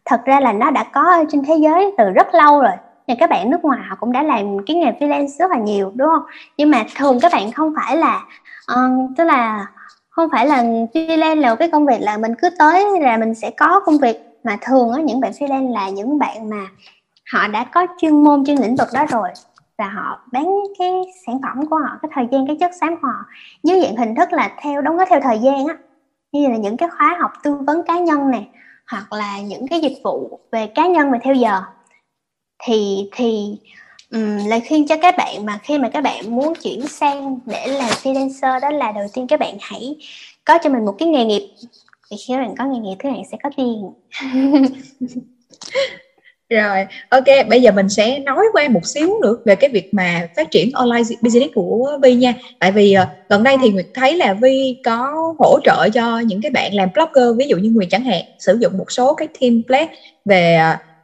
[0.07, 2.73] thật ra là nó đã có trên thế giới từ rất lâu rồi.
[3.09, 5.93] Thì các bạn nước ngoài họ cũng đã làm cái nghề freelance rất là nhiều
[5.95, 6.23] đúng không?
[6.57, 8.25] Nhưng mà thường các bạn không phải là
[8.73, 9.67] uh, tức là
[10.09, 13.35] không phải là freelance là một cái công việc là mình cứ tới là mình
[13.35, 14.23] sẽ có công việc.
[14.45, 16.67] Mà thường á những bạn freelance là những bạn mà
[17.33, 19.29] họ đã có chuyên môn trên lĩnh vực đó rồi
[19.79, 20.47] và họ bán
[20.79, 20.91] cái
[21.27, 23.25] sản phẩm của họ cái thời gian cái chất xám của họ
[23.63, 25.77] dưới dạng hình thức là theo đóng góp theo thời gian á.
[26.33, 28.49] Như là những cái khóa học tư vấn cá nhân này
[28.91, 31.63] hoặc là những cái dịch vụ về cá nhân mà theo giờ.
[32.65, 33.59] Thì thì
[34.11, 37.67] um, lời khuyên cho các bạn mà khi mà các bạn muốn chuyển sang để
[37.67, 39.97] làm freelancer đó là đầu tiên các bạn hãy
[40.45, 41.55] có cho mình một cái nghề nghiệp.
[42.11, 43.93] Thì khi các bạn có nghề nghiệp các bạn sẽ có tiền.
[46.51, 50.29] rồi ok bây giờ mình sẽ nói qua một xíu nữa về cái việc mà
[50.37, 54.17] phát triển online business của Vi nha tại vì uh, gần đây thì Nguyệt thấy
[54.17, 57.89] là Vi có hỗ trợ cho những cái bạn làm blogger ví dụ như Nguyệt
[57.91, 60.61] chẳng hạn sử dụng một số cái template về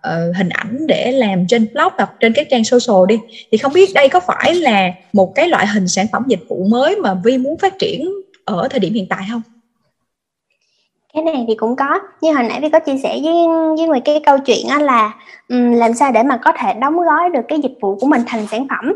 [0.08, 3.18] uh, hình ảnh để làm trên blog hoặc trên các trang social đi
[3.52, 6.64] thì không biết đây có phải là một cái loại hình sản phẩm dịch vụ
[6.70, 8.12] mới mà Vi muốn phát triển
[8.44, 9.42] ở thời điểm hiện tại không?
[11.14, 11.98] Cái này thì cũng có.
[12.20, 13.34] Như hồi nãy vi có chia sẻ với
[13.76, 15.14] với người cái câu chuyện á là
[15.48, 18.22] um, làm sao để mà có thể đóng gói được cái dịch vụ của mình
[18.26, 18.92] thành sản phẩm.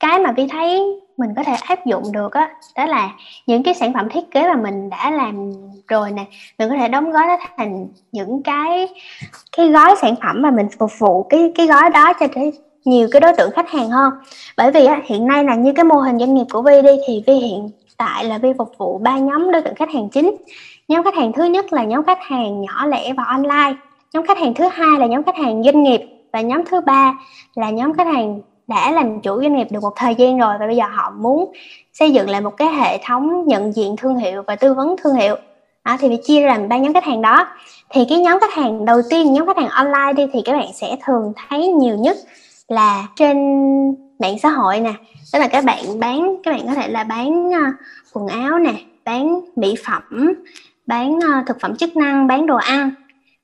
[0.00, 0.82] Cái mà vi thấy
[1.16, 3.10] mình có thể áp dụng được á đó, đó là
[3.46, 5.52] những cái sản phẩm thiết kế mà mình đã làm
[5.88, 6.24] rồi nè
[6.58, 8.88] mình có thể đóng gói nó thành những cái
[9.56, 12.52] cái gói sản phẩm mà mình phục vụ cái cái gói đó cho cái
[12.84, 14.12] nhiều cái đối tượng khách hàng hơn.
[14.56, 16.96] Bởi vì á, hiện nay là như cái mô hình doanh nghiệp của vi đi
[17.06, 20.36] thì vi hiện tại là vi phục vụ ba nhóm đối tượng khách hàng chính
[20.88, 23.74] nhóm khách hàng thứ nhất là nhóm khách hàng nhỏ lẻ và online.
[24.12, 26.00] Nhóm khách hàng thứ hai là nhóm khách hàng doanh nghiệp.
[26.32, 27.14] Và nhóm thứ ba
[27.54, 30.66] là nhóm khách hàng đã làm chủ doanh nghiệp được một thời gian rồi và
[30.66, 31.52] bây giờ họ muốn
[31.92, 35.14] xây dựng lại một cái hệ thống nhận diện thương hiệu và tư vấn thương
[35.14, 35.36] hiệu.
[35.82, 37.46] À, thì bị chia làm ba nhóm khách hàng đó.
[37.90, 40.72] Thì cái nhóm khách hàng đầu tiên nhóm khách hàng online đi thì các bạn
[40.74, 42.16] sẽ thường thấy nhiều nhất
[42.68, 43.36] là trên
[44.18, 44.92] mạng xã hội nè.
[45.32, 47.74] Tức là các bạn bán các bạn có thể là bán uh,
[48.12, 50.32] quần áo nè bán mỹ phẩm
[50.86, 52.90] bán uh, thực phẩm chức năng bán đồ ăn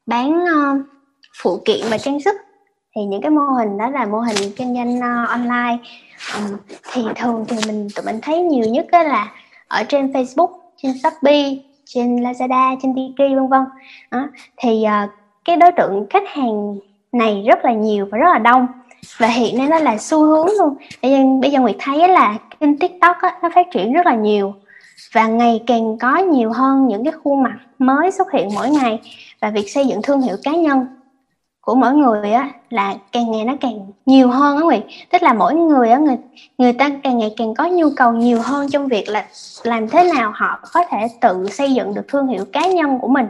[0.07, 0.81] bán uh,
[1.43, 2.37] phụ kiện và trang sức.
[2.97, 5.79] Thì những cái mô hình đó là mô hình kinh doanh uh, online.
[6.37, 6.57] Um,
[6.93, 9.33] thì thường thì mình tụi mình thấy nhiều nhất đó là
[9.69, 10.51] ở trên Facebook
[10.83, 13.65] trên Shopee trên Lazada trên Tiki vân vân.
[14.11, 14.29] Đó.
[14.57, 15.11] thì uh,
[15.45, 16.77] cái đối tượng khách hàng
[17.13, 18.67] này rất là nhiều và rất là đông.
[19.19, 20.77] Và hiện nay nó là xu hướng luôn.
[21.03, 24.15] Bây giờ bây giờ nguyệt thấy là kênh tiktok á, nó phát triển rất là
[24.15, 24.55] nhiều
[25.13, 29.01] và ngày càng có nhiều hơn những cái khuôn mặt mới xuất hiện mỗi ngày
[29.41, 30.87] và việc xây dựng thương hiệu cá nhân
[31.61, 34.83] của mỗi người á là càng ngày nó càng nhiều hơn á Nguyệt.
[35.11, 36.17] Tức là mỗi người á, người
[36.59, 39.27] người ta càng ngày càng có nhu cầu nhiều hơn trong việc là
[39.63, 43.09] làm thế nào họ có thể tự xây dựng được thương hiệu cá nhân của
[43.09, 43.27] mình.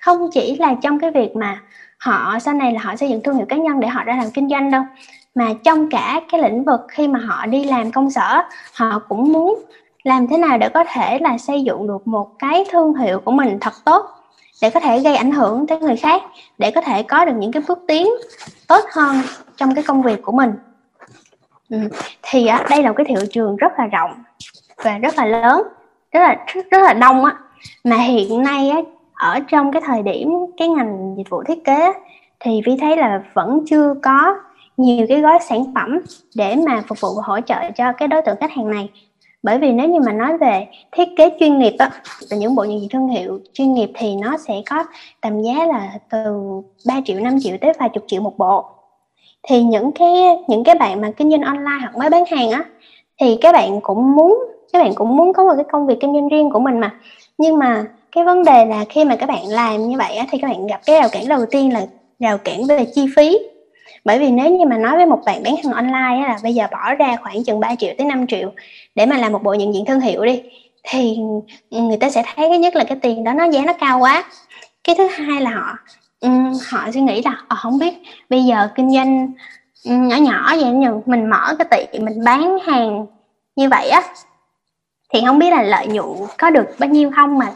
[0.00, 1.60] Không chỉ là trong cái việc mà
[1.98, 4.30] họ, sau này là họ xây dựng thương hiệu cá nhân để họ ra làm
[4.30, 4.82] kinh doanh đâu,
[5.34, 8.42] mà trong cả cái lĩnh vực khi mà họ đi làm công sở,
[8.74, 9.62] họ cũng muốn
[10.04, 13.32] làm thế nào để có thể là xây dựng được một cái thương hiệu của
[13.32, 14.06] mình thật tốt
[14.62, 16.22] để có thể gây ảnh hưởng tới người khác
[16.58, 18.08] để có thể có được những cái bước tiến
[18.68, 19.16] tốt hơn
[19.56, 20.52] trong cái công việc của mình
[21.70, 21.78] ừ.
[22.22, 24.10] thì à, đây là một cái thị trường rất là rộng
[24.84, 25.62] và rất là lớn
[26.12, 26.36] rất là
[26.70, 27.36] rất là đông á
[27.84, 28.78] mà hiện nay á,
[29.14, 31.92] ở trong cái thời điểm cái ngành dịch vụ thiết kế
[32.40, 34.36] thì vi thấy là vẫn chưa có
[34.76, 35.98] nhiều cái gói sản phẩm
[36.34, 38.88] để mà phục vụ và hỗ trợ cho cái đối tượng khách hàng này
[39.42, 41.90] bởi vì nếu như mà nói về thiết kế chuyên nghiệp á
[42.30, 44.84] và những bộ nhận diện thương hiệu chuyên nghiệp thì nó sẽ có
[45.20, 46.40] tầm giá là từ
[46.86, 48.64] 3 triệu 5 triệu tới vài chục triệu một bộ.
[49.42, 50.12] Thì những cái
[50.48, 52.64] những cái bạn mà kinh doanh online hoặc mới bán hàng á
[53.20, 54.38] thì các bạn cũng muốn
[54.72, 56.94] các bạn cũng muốn có một cái công việc kinh doanh riêng của mình mà.
[57.38, 60.38] Nhưng mà cái vấn đề là khi mà các bạn làm như vậy á, thì
[60.38, 61.86] các bạn gặp cái rào cản đầu tiên là
[62.18, 63.38] rào cản về chi phí
[64.04, 66.54] bởi vì nếu như mà nói với một bạn bán hàng online á, là bây
[66.54, 68.52] giờ bỏ ra khoảng chừng 3 triệu tới 5 triệu
[68.94, 70.42] để mà làm một bộ nhận diện thương hiệu đi
[70.84, 71.18] thì
[71.70, 73.98] ừ, người ta sẽ thấy cái nhất là cái tiền đó nó giá nó cao
[73.98, 74.24] quá.
[74.84, 75.78] Cái thứ hai là họ
[76.20, 77.94] um, họ suy nghĩ là họ không biết
[78.30, 79.32] bây giờ kinh doanh
[79.84, 83.06] um, nhỏ nhỏ vậy nhưng mình mở cái tiệm mình bán hàng
[83.56, 84.02] như vậy á
[85.12, 86.06] thì không biết là lợi nhuận
[86.38, 87.46] có được bao nhiêu không mà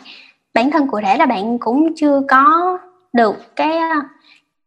[0.55, 2.79] bản thân cụ thể là bạn cũng chưa có
[3.13, 3.79] được cái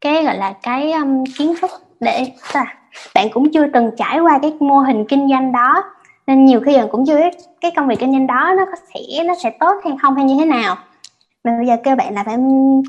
[0.01, 2.75] cái gọi là cái um, kiến thức để à,
[3.15, 5.83] bạn cũng chưa từng trải qua cái mô hình kinh doanh đó.
[6.27, 8.77] Nên nhiều khi bạn cũng chưa biết cái công việc kinh doanh đó nó có
[8.93, 10.75] sẽ nó sẽ tốt hay không hay như thế nào.
[11.43, 12.37] Mà bây giờ kêu bạn là phải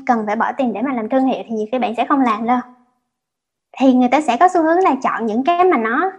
[0.05, 2.21] cần phải bỏ tiền để mà làm thương hiệu thì nhiều khi bạn sẽ không
[2.21, 2.59] làm đâu.
[3.77, 6.11] Thì người ta sẽ có xu hướng là chọn những cái mà nó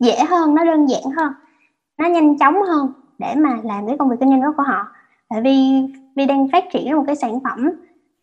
[0.00, 1.32] dễ hơn nó đơn giản hơn
[1.98, 4.86] nó nhanh chóng hơn để mà làm cái công việc kinh doanh đó của họ.
[5.28, 5.82] Tại vì
[6.16, 7.70] vì đang phát triển một cái sản phẩm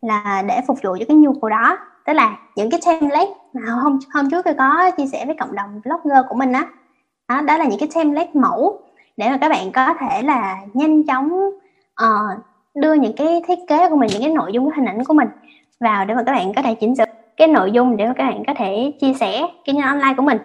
[0.02, 3.60] là để phục vụ cho cái nhu cầu đó tức là những cái template mà
[3.70, 6.66] hôm hôm trước tôi có chia sẻ với cộng đồng blogger của mình á.
[7.28, 8.80] Đó, đó là những cái template mẫu
[9.16, 11.32] để mà các bạn có thể là nhanh chóng
[12.04, 15.04] uh, đưa những cái thiết kế của mình những cái nội dung cái hình ảnh
[15.04, 15.28] của mình
[15.80, 17.04] vào để mà các bạn có thể chỉnh sửa
[17.36, 20.22] cái nội dung để mà các bạn có thể chia sẻ kinh doanh online của
[20.22, 20.38] mình.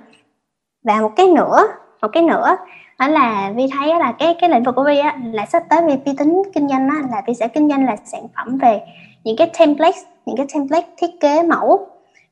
[0.84, 1.68] Và một cái nữa
[2.02, 2.58] một cái nữa
[3.00, 5.82] đó là vi thấy là cái cái lĩnh vực của vi á là sắp tới
[5.88, 8.82] vi vi tính kinh doanh á là vi sẽ kinh doanh là sản phẩm về
[9.24, 9.98] những cái template
[10.30, 11.88] những cái template thiết kế mẫu.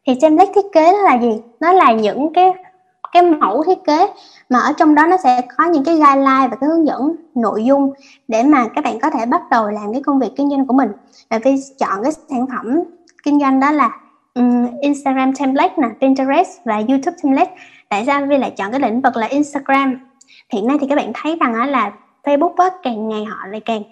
[0.07, 1.41] Thì template thiết kế đó là gì?
[1.60, 2.53] Nó là những cái
[3.12, 4.07] cái mẫu thiết kế
[4.49, 7.65] mà ở trong đó nó sẽ có những cái guideline và cái hướng dẫn nội
[7.65, 7.93] dung
[8.27, 10.73] để mà các bạn có thể bắt đầu làm cái công việc kinh doanh của
[10.73, 10.89] mình.
[11.29, 12.83] Và vì chọn cái sản phẩm
[13.23, 13.91] kinh doanh đó là
[14.33, 17.55] um, Instagram template nè Pinterest và YouTube template.
[17.89, 18.25] Tại sao?
[18.29, 19.99] Vì lại chọn cái lĩnh vực là Instagram.
[20.53, 21.91] Hiện nay thì các bạn thấy rằng là
[22.23, 23.83] Facebook á, càng ngày họ lại càng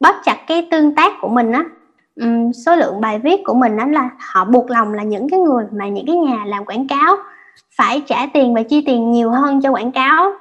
[0.00, 1.64] bóp chặt cái tương tác của mình á
[2.20, 5.40] um, số lượng bài viết của mình đó là họ buộc lòng là những cái
[5.40, 7.16] người mà những cái nhà làm quảng cáo
[7.76, 10.32] phải trả tiền và chi tiền nhiều hơn cho quảng cáo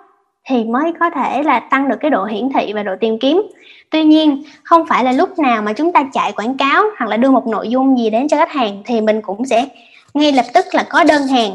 [0.50, 3.42] thì mới có thể là tăng được cái độ hiển thị và độ tìm kiếm.
[3.90, 7.18] Tuy nhiên không phải là lúc nào mà chúng ta chạy quảng cáo hoặc là
[7.18, 9.66] đưa một nội dung gì đến cho khách hàng thì mình cũng sẽ
[10.14, 11.52] ngay lập tức là có đơn hàng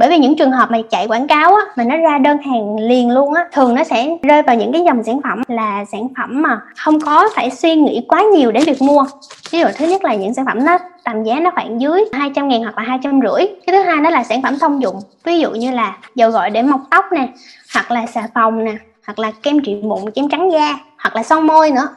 [0.00, 2.76] bởi vì những trường hợp mà chạy quảng cáo á, mà nó ra đơn hàng
[2.76, 6.08] liền luôn á thường nó sẽ rơi vào những cái dòng sản phẩm là sản
[6.16, 9.04] phẩm mà không có phải suy nghĩ quá nhiều để việc mua.
[9.50, 12.48] Ví dụ thứ nhất là những sản phẩm nó tầm giá nó khoảng dưới 200
[12.48, 13.46] ngàn hoặc là hai trăm rưỡi.
[13.66, 14.96] Cái thứ hai đó là sản phẩm thông dụng.
[15.24, 17.28] Ví dụ như là dầu gội để mọc tóc nè
[17.74, 18.74] hoặc là xà phòng nè
[19.06, 21.88] hoặc là kem trị mụn kem trắng da hoặc là son môi nữa.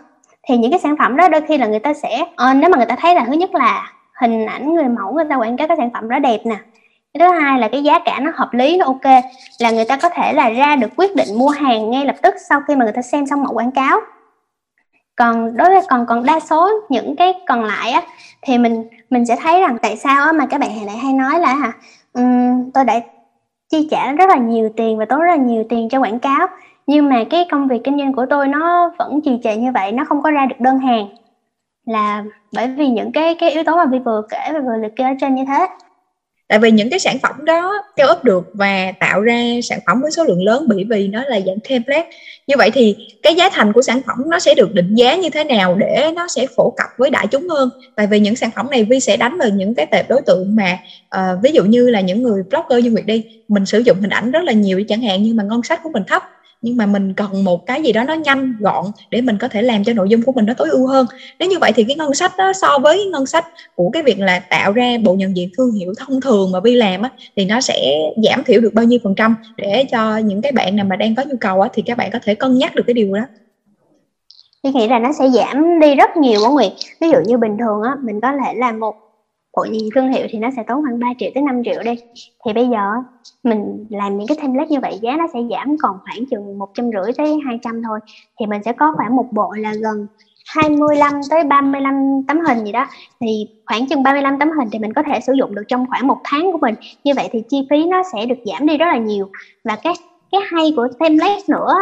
[0.48, 2.78] Thì những cái sản phẩm đó đôi khi là người ta sẽ uh, nếu mà
[2.78, 5.68] người ta thấy là thứ nhất là hình ảnh người mẫu người ta quảng cáo
[5.68, 6.56] cái sản phẩm đó đẹp nè
[7.14, 9.24] cái thứ hai là cái giá cả nó hợp lý nó ok
[9.60, 12.36] là người ta có thể là ra được quyết định mua hàng ngay lập tức
[12.50, 14.00] sau khi mà người ta xem xong mẫu quảng cáo.
[15.16, 18.02] Còn đối với còn còn đa số những cái còn lại á
[18.42, 21.40] thì mình mình sẽ thấy rằng tại sao á mà các bạn lại hay nói
[21.40, 21.72] là hả
[22.14, 23.00] um, tôi đã
[23.70, 26.48] chi trả rất là nhiều tiền và tốn rất là nhiều tiền cho quảng cáo
[26.88, 29.92] nhưng mà cái công việc kinh doanh của tôi nó vẫn trì trệ như vậy
[29.92, 31.08] nó không có ra được đơn hàng.
[31.86, 32.24] Là
[32.54, 35.04] bởi vì những cái cái yếu tố mà vi vừa kể và vừa liệt kê
[35.04, 35.68] ở trên như thế
[36.54, 40.02] tại vì những cái sản phẩm đó cao ấp được và tạo ra sản phẩm
[40.02, 42.10] với số lượng lớn bởi vì nó là dạng template.
[42.48, 45.30] Như vậy thì cái giá thành của sản phẩm nó sẽ được định giá như
[45.30, 47.70] thế nào để nó sẽ phổ cập với đại chúng hơn.
[47.96, 50.56] Tại vì những sản phẩm này vi sẽ đánh vào những cái tệp đối tượng
[50.56, 50.78] mà
[51.16, 54.10] uh, ví dụ như là những người blogger như Nguyệt đi mình sử dụng hình
[54.10, 56.24] ảnh rất là nhiều chẳng hạn nhưng mà ngân sách của mình thấp
[56.64, 59.62] nhưng mà mình cần một cái gì đó nó nhanh, gọn để mình có thể
[59.62, 61.06] làm cho nội dung của mình nó tối ưu hơn.
[61.40, 63.46] Nếu như vậy thì cái ngân sách đó, so với ngân sách
[63.76, 66.76] của cái việc là tạo ra bộ nhận diện thương hiệu thông thường mà vi
[66.76, 70.42] làm á, thì nó sẽ giảm thiểu được bao nhiêu phần trăm để cho những
[70.42, 72.58] cái bạn nào mà đang có nhu cầu á, thì các bạn có thể cân
[72.58, 73.26] nhắc được cái điều đó.
[74.64, 76.72] Tôi nghĩ là nó sẽ giảm đi rất nhiều quá Nguyệt.
[77.02, 78.96] Ví dụ như bình thường á, mình có thể làm một
[79.56, 81.96] của nhìn thương hiệu thì nó sẽ tốn khoảng 3 triệu tới 5 triệu đi.
[82.46, 82.92] Thì bây giờ
[83.44, 86.70] mình làm những cái template như vậy giá nó sẽ giảm còn khoảng chừng một
[86.74, 88.00] trăm rưỡi tới 200 thôi.
[88.40, 90.08] Thì mình sẽ có khoảng một bộ là gần
[90.46, 92.88] 25 tới 35 tấm hình gì đó.
[93.20, 96.08] Thì khoảng chừng 35 tấm hình thì mình có thể sử dụng được trong khoảng
[96.08, 96.76] một tháng của mình.
[97.04, 99.30] Như vậy thì chi phí nó sẽ được giảm đi rất là nhiều.
[99.64, 99.94] Và cái
[100.32, 101.76] cái hay của template nữa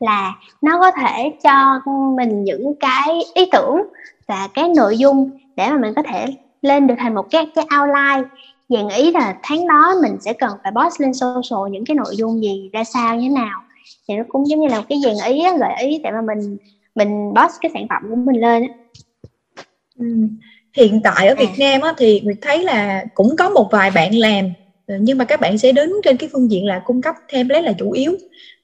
[0.00, 1.80] là nó có thể cho
[2.16, 3.82] mình những cái ý tưởng
[4.26, 6.26] và cái nội dung để mà mình có thể
[6.62, 8.28] lên được thành một cái cái outline
[8.68, 12.16] dạng ý là tháng đó mình sẽ cần phải post lên social những cái nội
[12.16, 13.60] dung gì ra sao như thế nào
[14.08, 16.56] thì nó cũng giống như là một cái dạng ý gợi ý để mà mình
[16.94, 18.66] mình post cái sản phẩm của mình lên
[19.98, 20.06] ừ.
[20.72, 21.58] hiện tại ở Việt à.
[21.58, 24.44] Nam á, thì Nguyệt thấy là cũng có một vài bạn làm
[24.88, 27.62] Ờ, nhưng mà các bạn sẽ đến trên cái phương diện là cung cấp template
[27.62, 28.12] là chủ yếu.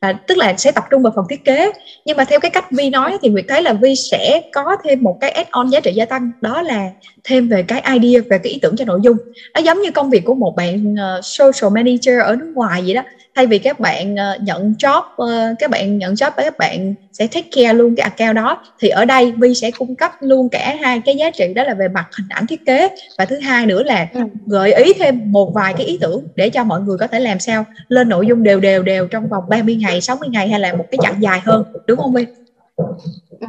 [0.01, 1.73] Là tức là sẽ tập trung vào phần thiết kế.
[2.05, 5.03] Nhưng mà theo cái cách Vi nói thì Nguyệt thấy là Vi sẽ có thêm
[5.03, 6.31] một cái add-on giá trị gia tăng.
[6.41, 6.91] Đó là
[7.25, 9.17] thêm về cái idea về cái ý tưởng cho nội dung.
[9.55, 12.95] Nó giống như công việc của một bạn uh, social manager ở nước ngoài vậy
[12.95, 13.03] đó
[13.35, 17.27] thay vì các bạn uh, nhận job uh, các bạn nhận job các bạn sẽ
[17.27, 20.77] take care luôn cái account đó thì ở đây Vi sẽ cung cấp luôn cả
[20.81, 23.67] hai cái giá trị đó là về mặt hình ảnh thiết kế và thứ hai
[23.67, 24.21] nữa là ừ.
[24.47, 27.39] gợi ý thêm một vài cái ý tưởng để cho mọi người có thể làm
[27.39, 30.75] sao lên nội dung đều đều đều trong vòng 30 ngày 60 ngày hay là
[30.75, 32.27] một cái chặng dài hơn đúng không Vi?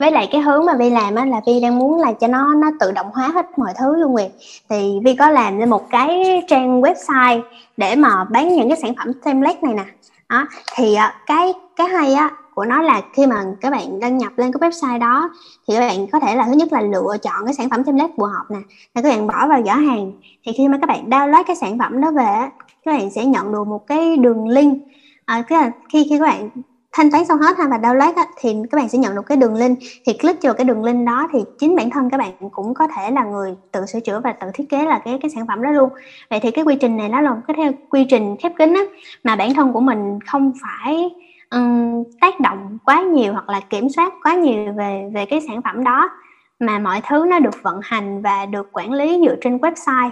[0.00, 2.54] với lại cái hướng mà Vi làm á là Vi đang muốn là cho nó
[2.54, 4.30] nó tự động hóa hết mọi thứ luôn Nguyệt
[4.68, 7.42] thì Vi có làm lên một cái trang website
[7.76, 9.84] để mà bán những cái sản phẩm template này nè.
[10.28, 14.18] Đó thì à, cái cái hay á của nó là khi mà các bạn đăng
[14.18, 15.30] nhập lên cái website đó
[15.68, 18.12] thì các bạn có thể là thứ nhất là lựa chọn cái sản phẩm template
[18.16, 18.58] phù hợp nè
[18.94, 20.12] là các bạn bỏ vào giỏ hàng.
[20.46, 22.48] Thì khi mà các bạn download cái sản phẩm đó về
[22.84, 24.78] các bạn sẽ nhận được một cái đường link.
[25.24, 26.48] À, tức là khi khi các bạn
[26.92, 29.36] thanh toán xong hết ha và download á, thì các bạn sẽ nhận được cái
[29.36, 29.78] đường link.
[30.06, 32.88] Thì click vào cái đường link đó thì chính bản thân các bạn cũng có
[32.96, 35.62] thể là người tự sửa chữa và tự thiết kế là cái cái sản phẩm
[35.62, 35.90] đó luôn.
[36.30, 38.80] Vậy thì cái quy trình này nó là cái theo quy trình khép kín á
[39.24, 41.10] mà bản thân của mình không phải
[41.50, 45.62] um, tác động quá nhiều hoặc là kiểm soát quá nhiều về về cái sản
[45.62, 46.10] phẩm đó
[46.58, 50.10] mà mọi thứ nó được vận hành và được quản lý dựa trên website.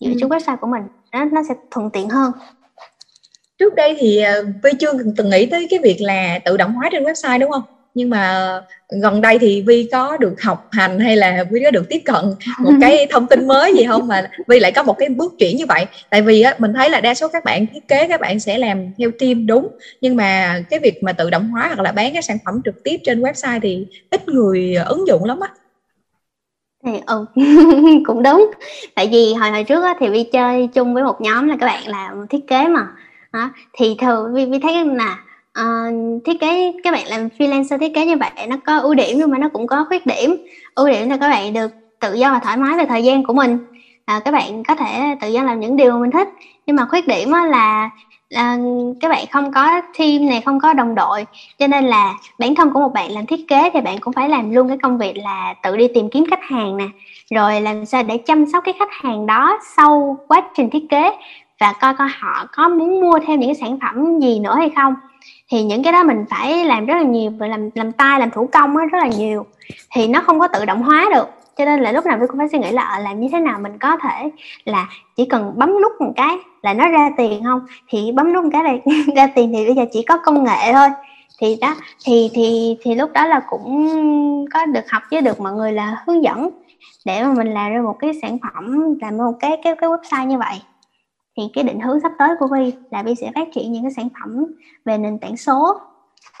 [0.00, 0.16] Dựa ừ.
[0.20, 0.82] trên website của mình
[1.12, 2.32] nó nó sẽ thuận tiện hơn
[3.62, 6.88] trước đây thì ờ, Vi chưa từng nghĩ tới cái việc là tự động hóa
[6.92, 7.62] trên website đúng không?
[7.94, 8.50] Nhưng mà
[9.02, 12.24] gần đây thì Vi có được học hành hay là Vi có được tiếp cận
[12.58, 14.08] một cái thông tin mới gì không?
[14.08, 15.86] Mà Vi lại có một cái bước chuyển như vậy.
[16.10, 18.58] Tại vì á, mình thấy là đa số các bạn thiết kế các bạn sẽ
[18.58, 19.68] làm theo team đúng.
[20.00, 22.74] Nhưng mà cái việc mà tự động hóa hoặc là bán cái sản phẩm trực
[22.84, 25.48] tiếp trên website thì ít người ứng dụng lắm á.
[26.84, 27.26] Thì ừ
[28.06, 28.50] cũng đúng.
[28.94, 31.66] Tại vì hồi hồi trước á, thì vi chơi chung với một nhóm là các
[31.66, 32.86] bạn làm thiết kế mà
[33.32, 33.50] đó.
[33.72, 35.18] thì thường vi vi thấy là
[35.60, 39.18] uh, thiết kế các bạn làm freelancer thiết kế như vậy nó có ưu điểm
[39.18, 40.36] nhưng mà nó cũng có khuyết điểm.
[40.74, 43.32] Ưu điểm là các bạn được tự do và thoải mái về thời gian của
[43.32, 43.58] mình.
[44.04, 46.28] À, các bạn có thể tự do làm những điều mà mình thích.
[46.66, 47.90] Nhưng mà khuyết điểm là
[48.32, 48.58] là
[49.00, 51.26] các bạn không có team này không có đồng đội.
[51.58, 54.28] Cho nên là bản thân của một bạn làm thiết kế thì bạn cũng phải
[54.28, 56.86] làm luôn cái công việc là tự đi tìm kiếm khách hàng nè.
[57.34, 61.10] Rồi làm sao để chăm sóc cái khách hàng đó sau quá trình thiết kế
[61.62, 64.70] và coi coi họ có muốn mua thêm những cái sản phẩm gì nữa hay
[64.76, 64.94] không.
[65.50, 68.30] Thì những cái đó mình phải làm rất là nhiều, và làm làm tay, làm
[68.30, 69.46] thủ công rất là nhiều.
[69.94, 71.28] Thì nó không có tự động hóa được.
[71.56, 73.40] Cho nên là lúc nào tôi cũng phải suy nghĩ là ờ, làm như thế
[73.40, 74.30] nào mình có thể
[74.64, 77.60] là chỉ cần bấm nút một cái là nó ra tiền không?
[77.88, 78.80] Thì bấm nút một cái này
[79.16, 80.88] ra tiền thì bây giờ chỉ có công nghệ thôi.
[81.40, 85.52] Thì đó, thì thì thì lúc đó là cũng có được học với được mọi
[85.52, 86.50] người là hướng dẫn
[87.04, 90.26] để mà mình làm ra một cái sản phẩm, làm một cái cái cái website
[90.26, 90.60] như vậy
[91.36, 93.92] thì cái định hướng sắp tới của Vi là Vi sẽ phát triển những cái
[93.96, 94.44] sản phẩm
[94.84, 95.80] về nền tảng số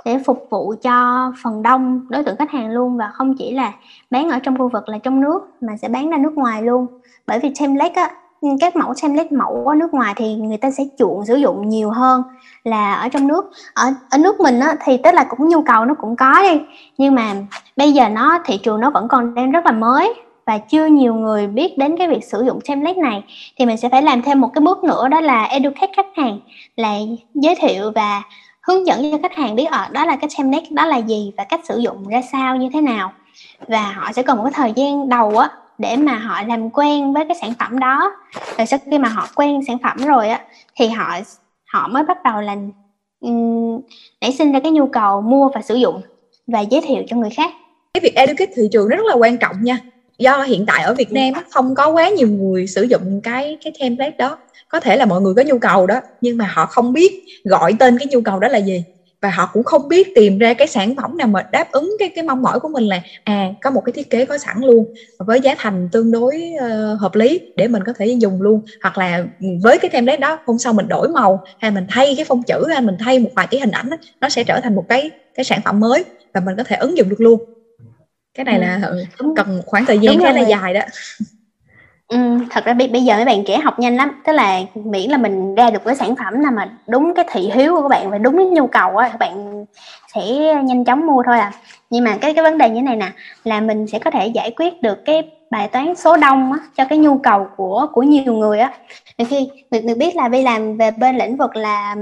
[0.04, 3.72] để phục vụ cho phần đông đối tượng khách hàng luôn và không chỉ là
[4.10, 6.86] bán ở trong khu vực là trong nước mà sẽ bán ra nước ngoài luôn.
[7.26, 8.10] Bởi vì template á,
[8.60, 11.90] các mẫu template mẫu ở nước ngoài thì người ta sẽ chuộng, sử dụng nhiều
[11.90, 12.22] hơn
[12.64, 13.50] là ở trong nước.
[13.74, 16.60] Ở ở nước mình á, thì tức là cũng nhu cầu nó cũng có đi,
[16.98, 17.34] nhưng mà
[17.76, 20.14] bây giờ nó, thị trường nó vẫn còn đang rất là mới
[20.46, 23.22] và chưa nhiều người biết đến cái việc sử dụng template này
[23.56, 26.40] thì mình sẽ phải làm thêm một cái bước nữa đó là educate khách hàng
[26.76, 26.94] là
[27.34, 28.22] giới thiệu và
[28.62, 31.44] hướng dẫn cho khách hàng biết ở đó là cái template đó là gì và
[31.44, 33.12] cách sử dụng ra sao như thế nào.
[33.68, 37.12] Và họ sẽ cần một cái thời gian đầu á để mà họ làm quen
[37.12, 38.12] với cái sản phẩm đó.
[38.58, 40.40] Rồi sau khi mà họ quen sản phẩm rồi á
[40.76, 41.18] thì họ
[41.66, 42.56] họ mới bắt đầu là
[43.20, 43.80] um,
[44.20, 46.00] nảy sinh ra cái nhu cầu mua và sử dụng
[46.46, 47.50] và giới thiệu cho người khác.
[47.94, 49.78] Cái việc educate thị trường rất là quan trọng nha
[50.22, 51.12] do hiện tại ở Việt.
[51.12, 54.38] Nam không có quá nhiều người sử dụng cái cái template đó.
[54.68, 57.12] Có thể là mọi người có nhu cầu đó nhưng mà họ không biết
[57.44, 58.84] gọi tên cái nhu cầu đó là gì.
[59.22, 62.08] Và họ cũng không biết tìm ra cái sản phẩm nào mà đáp ứng cái
[62.14, 64.84] cái mong mỏi của mình là à có một cái thiết kế có sẵn luôn
[65.18, 68.60] với giá thành tương đối uh, hợp lý để mình có thể dùng luôn.
[68.82, 69.24] Hoặc là
[69.62, 72.66] với cái template đó hôm sau mình đổi màu hay mình thay cái phông chữ
[72.68, 75.10] hay mình thay một vài cái hình ảnh đó, nó sẽ trở thành một cái
[75.34, 76.04] cái sản phẩm mới
[76.34, 77.40] và mình có thể ứng dụng được luôn
[78.34, 78.60] cái này ừ.
[78.60, 78.80] là
[79.20, 79.34] Đúng.
[79.34, 80.80] cần một khoảng thời gian khá là dài đó.
[82.08, 82.18] Ừ,
[82.50, 84.22] thật ra bây giờ mấy bạn trẻ học nhanh lắm.
[84.24, 87.50] Tức là miễn là mình ra được cái sản phẩm nào mà đúng cái thị
[87.54, 89.64] hiếu của các bạn và đúng cái nhu cầu á các bạn
[90.14, 90.22] sẽ
[90.64, 91.52] nhanh chóng mua thôi à.
[91.90, 93.10] Nhưng mà cái cái vấn đề như thế này nè
[93.44, 96.84] là mình sẽ có thể giải quyết được cái bài toán số đông á, cho
[96.84, 98.72] cái nhu cầu của của nhiều người á.
[99.28, 101.96] Khi được được biết là vi làm về bên lĩnh vực là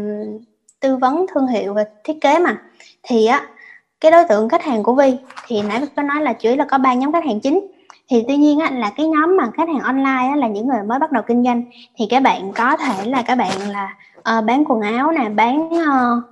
[0.80, 2.56] tư vấn thương hiệu và thiết kế mà.
[3.02, 3.46] Thì á
[4.00, 6.64] cái đối tượng khách hàng của Vi thì nãy có nói là chủ yếu là
[6.64, 7.66] có ba nhóm khách hàng chính.
[8.08, 10.82] Thì tuy nhiên á, là cái nhóm mà khách hàng online á, là những người
[10.82, 11.64] mới bắt đầu kinh doanh.
[11.96, 15.68] Thì các bạn có thể là các bạn là uh, bán quần áo nè bán
[15.68, 16.24] uh,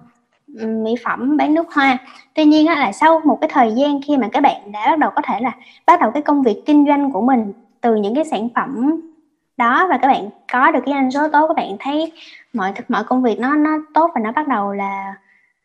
[0.85, 1.99] mỹ phẩm bán nước hoa.
[2.35, 4.99] Tuy nhiên á, là sau một cái thời gian khi mà các bạn đã bắt
[4.99, 5.53] đầu có thể là
[5.87, 9.01] bắt đầu cái công việc kinh doanh của mình từ những cái sản phẩm
[9.57, 12.13] đó và các bạn có được cái doanh số tốt các bạn thấy
[12.53, 15.15] mọi mọi công việc nó nó tốt và nó bắt đầu là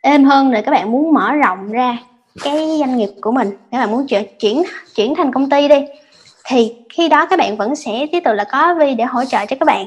[0.03, 1.97] êm hơn rồi các bạn muốn mở rộng ra
[2.43, 4.63] cái doanh nghiệp của mình các bạn muốn chuyển chuyển
[4.95, 5.79] chuyển thành công ty đi
[6.45, 9.45] thì khi đó các bạn vẫn sẽ tiếp tục là có vi để hỗ trợ
[9.45, 9.85] cho các bạn.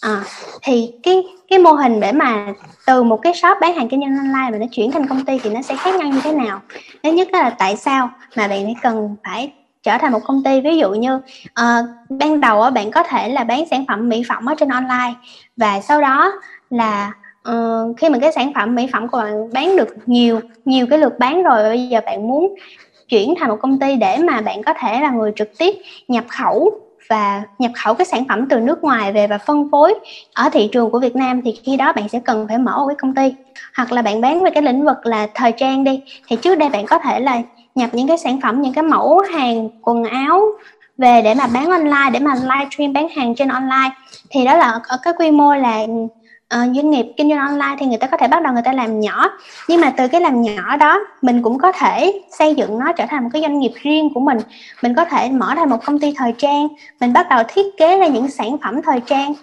[0.00, 0.22] À,
[0.62, 2.46] thì cái cái mô hình để mà
[2.86, 5.38] từ một cái shop bán hàng kinh doanh online mà nó chuyển thành công ty
[5.38, 6.60] thì nó sẽ khác nhau như thế nào?
[7.02, 10.60] Thứ nhất là tại sao mà bạn phải cần phải trở thành một công ty?
[10.60, 14.46] Ví dụ như uh, ban đầu bạn có thể là bán sản phẩm mỹ phẩm
[14.46, 15.14] ở trên online
[15.56, 16.32] và sau đó
[16.70, 17.12] là
[17.50, 20.98] uh, khi mà cái sản phẩm mỹ phẩm của bạn bán được nhiều nhiều cái
[20.98, 22.54] lượt bán rồi bây giờ bạn muốn
[23.08, 25.74] chuyển thành một công ty để mà bạn có thể là người trực tiếp
[26.08, 29.94] nhập khẩu và nhập khẩu cái sản phẩm từ nước ngoài về và phân phối
[30.34, 32.86] ở thị trường của Việt Nam thì khi đó bạn sẽ cần phải mở một
[32.86, 33.34] cái công ty.
[33.74, 36.68] Hoặc là bạn bán về cái lĩnh vực là thời trang đi thì trước đây
[36.68, 37.42] bạn có thể là
[37.74, 40.42] nhập những cái sản phẩm những cái mẫu hàng quần áo
[40.98, 43.90] về để mà bán online để mà livestream bán hàng trên online.
[44.30, 45.86] Thì đó là ở cái quy mô là
[46.54, 48.72] uh, doanh nghiệp kinh doanh online thì người ta có thể bắt đầu người ta
[48.72, 49.30] làm nhỏ.
[49.68, 53.06] Nhưng mà từ cái làm nhỏ đó mình cũng có thể xây dựng nó trở
[53.08, 54.38] thành một cái doanh nghiệp riêng của mình.
[54.82, 56.68] Mình có thể mở ra một công ty thời trang
[57.00, 59.34] mình bắt đầu thiết kế ra những sản phẩm thời trang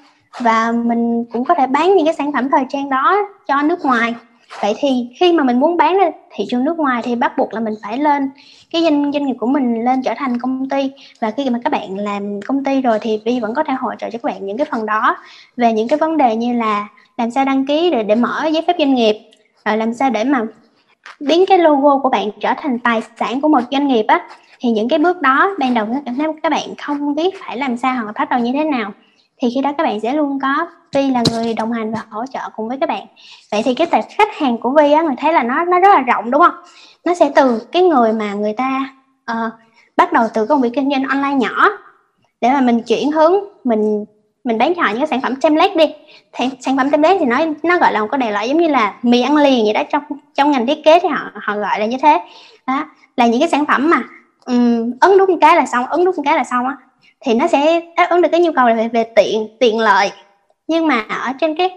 [0.42, 3.86] và mình cũng có thể bán những cái sản phẩm thời trang đó cho nước
[3.86, 4.16] ngoài
[4.62, 7.54] vậy thì khi mà mình muốn bán ra thị trường nước ngoài thì bắt buộc
[7.54, 8.30] là mình phải lên
[8.72, 10.92] cái doanh doanh nghiệp của mình lên trở thành công ty.
[11.22, 13.90] Và khi mà các bạn làm công ty rồi thì Vi vẫn có thể hỗ
[13.96, 15.18] trợ cho các bạn những cái phần đó.
[15.58, 16.88] Về những cái vấn đề như là
[17.18, 19.16] làm sao đăng ký để để mở giấy phép doanh nghiệp
[19.66, 20.42] rồi làm sao để mà
[21.20, 24.28] biến cái logo của bạn trở thành tài sản của một doanh nghiệp á,
[24.60, 25.88] thì những cái bước đó ban đầu
[26.44, 28.92] các bạn không biết phải làm sao hoặc là bắt đầu như thế nào
[29.38, 32.26] thì khi đó các bạn sẽ luôn có Vi là người đồng hành và hỗ
[32.26, 33.06] trợ cùng với các bạn.
[33.52, 35.90] Vậy thì cái tệp khách hàng của Vi á người thấy là nó nó rất
[35.90, 36.56] là rộng đúng không?
[37.06, 38.90] Nó sẽ từ cái người mà người ta
[39.32, 39.54] uh,
[39.98, 41.70] bắt đầu từ công việc kinh doanh online nhỏ
[42.42, 43.34] để mà mình chuyển hướng
[43.64, 44.06] mình
[44.44, 45.86] mình bán cho họ những cái sản phẩm template đi.
[46.34, 48.68] Thì sản phẩm template thì nó nó gọi là một cái đại loại giống như
[48.68, 51.80] là mì ăn liền vậy đó trong trong ngành thiết kế thì họ họ gọi
[51.80, 52.22] là như thế.
[52.68, 52.86] Đó
[53.18, 54.04] là những cái sản phẩm mà
[54.46, 56.78] um, ấn đúng một cái là xong ấn đúng một cái là xong á
[57.26, 60.12] thì nó sẽ đáp ứng được cái nhu cầu về, về tiện tiện lợi.
[60.68, 61.70] Nhưng mà ở trên cái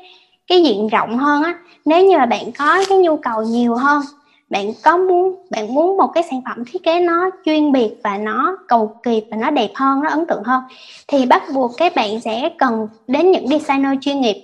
[0.46, 4.02] cái diện rộng hơn á nếu như là bạn có cái nhu cầu nhiều hơn
[4.50, 8.18] bạn có muốn bạn muốn một cái sản phẩm thiết kế nó chuyên biệt và
[8.18, 10.62] nó cầu kỳ và nó đẹp hơn nó ấn tượng hơn
[11.08, 14.36] thì bắt buộc các bạn sẽ cần đến những designer chuyên nghiệp.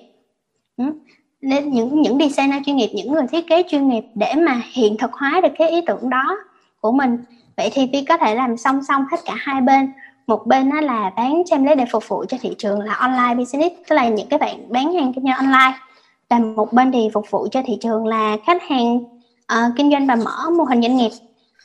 [1.41, 4.97] Đến những những designer chuyên nghiệp những người thiết kế chuyên nghiệp để mà hiện
[4.97, 6.39] thực hóa được cái ý tưởng đó
[6.81, 7.19] của mình.
[7.57, 9.93] Vậy thì Vi có thể làm song song hết cả hai bên
[10.27, 13.75] một bên đó là bán template để phục vụ cho thị trường là online business
[13.89, 15.79] tức là những cái bạn bán hàng kinh doanh online.
[16.31, 20.07] Và một bên thì phục vụ cho thị trường là khách hàng uh, kinh doanh
[20.07, 21.11] và mở mô hình doanh nghiệp.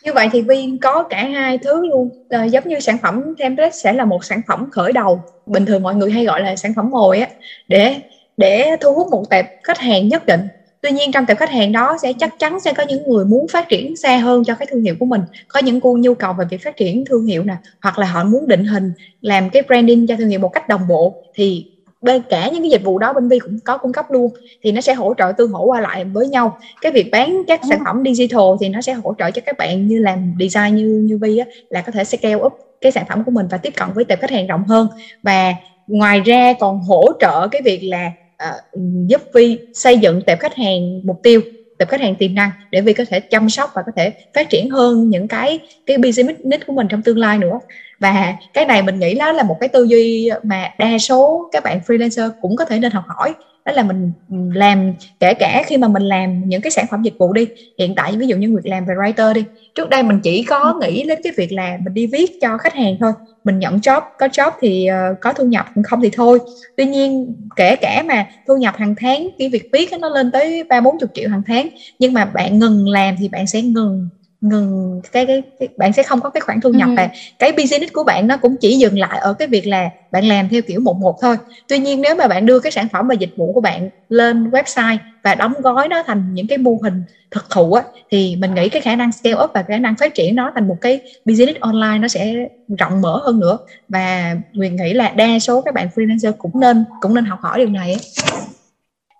[0.04, 2.10] Như vậy thì viên có cả hai thứ luôn.
[2.30, 5.22] À, giống như sản phẩm template sẽ là một sản phẩm khởi đầu.
[5.46, 7.28] Bình thường mọi người hay gọi là sản phẩm mồi á
[7.68, 7.96] để
[8.38, 10.48] để thu hút một tệp khách hàng nhất định
[10.82, 13.48] tuy nhiên trong tập khách hàng đó sẽ chắc chắn sẽ có những người muốn
[13.48, 15.22] phát triển xa hơn cho cái thương hiệu của mình.
[15.48, 18.24] Có những cu nhu cầu về việc phát triển thương hiệu nè hoặc là họ
[18.24, 21.66] muốn định hình làm cái branding cho thương hiệu một cách đồng bộ thì
[22.02, 24.32] bên cả những cái dịch vụ đó bên Vi cũng có cung cấp luôn.
[24.64, 26.58] Thì nó sẽ hỗ trợ tương hỗ qua lại với nhau.
[26.82, 29.88] Cái việc bán các sản phẩm digital thì nó sẽ hỗ trợ cho các bạn
[29.88, 33.24] như làm design như như Vi á, là có thể scale up cái sản phẩm
[33.24, 34.88] của mình và tiếp cận với tệp khách hàng rộng hơn.
[35.24, 35.54] Và
[35.88, 38.12] ngoài ra còn hỗ trợ cái việc là
[38.44, 41.42] uh, giúp Vi xây dựng tệp khách hàng mục tiêu
[41.78, 44.50] tập khách hàng tiềm năng để Vi có thể chăm sóc và có thể phát
[44.50, 47.60] triển hơn những cái cái business của mình trong tương lai nữa
[48.00, 51.64] và cái này mình nghĩ đó là một cái tư duy mà đa số các
[51.64, 53.34] bạn freelancer cũng có thể nên học hỏi.
[53.66, 54.12] Đó là mình
[54.54, 57.48] làm, kể cả khi mà mình làm những cái sản phẩm dịch vụ đi,
[57.80, 59.44] hiện tại ví dụ như việc làm về writer đi,
[59.76, 62.74] trước đây mình chỉ có nghĩ đến cái việc là mình đi viết cho khách
[62.74, 63.12] hàng thôi.
[63.44, 66.40] Mình nhận job, có job thì ờ, có thu nhập không thì thôi.
[66.78, 70.64] Tuy nhiên, kể cả mà thu nhập hàng tháng, cái việc viết nó lên tới
[70.64, 71.70] ba bốn chục triệu hàng tháng.
[72.00, 74.10] Nhưng mà bạn ngừng làm thì bạn sẽ ngừng
[74.42, 76.94] ngừng cái, cái, cái bạn sẽ không có cái khoản thu nhập ừ.
[76.98, 77.10] và
[77.40, 80.50] cái business của bạn nó cũng chỉ dừng lại ở cái việc là bạn làm
[80.50, 81.38] theo kiểu một một thôi
[81.68, 84.50] tuy nhiên nếu mà bạn đưa cái sản phẩm và dịch vụ của bạn lên
[84.50, 88.54] website và đóng gói nó thành những cái mô hình thực thụ á thì mình
[88.54, 91.00] nghĩ cái khả năng scale up và khả năng phát triển nó thành một cái
[91.26, 92.36] business online nó sẽ
[92.78, 96.86] rộng mở hơn nữa và quyền nghĩ là đa số các bạn freelancer cũng nên
[97.02, 98.02] cũng nên học hỏi điều này ấy.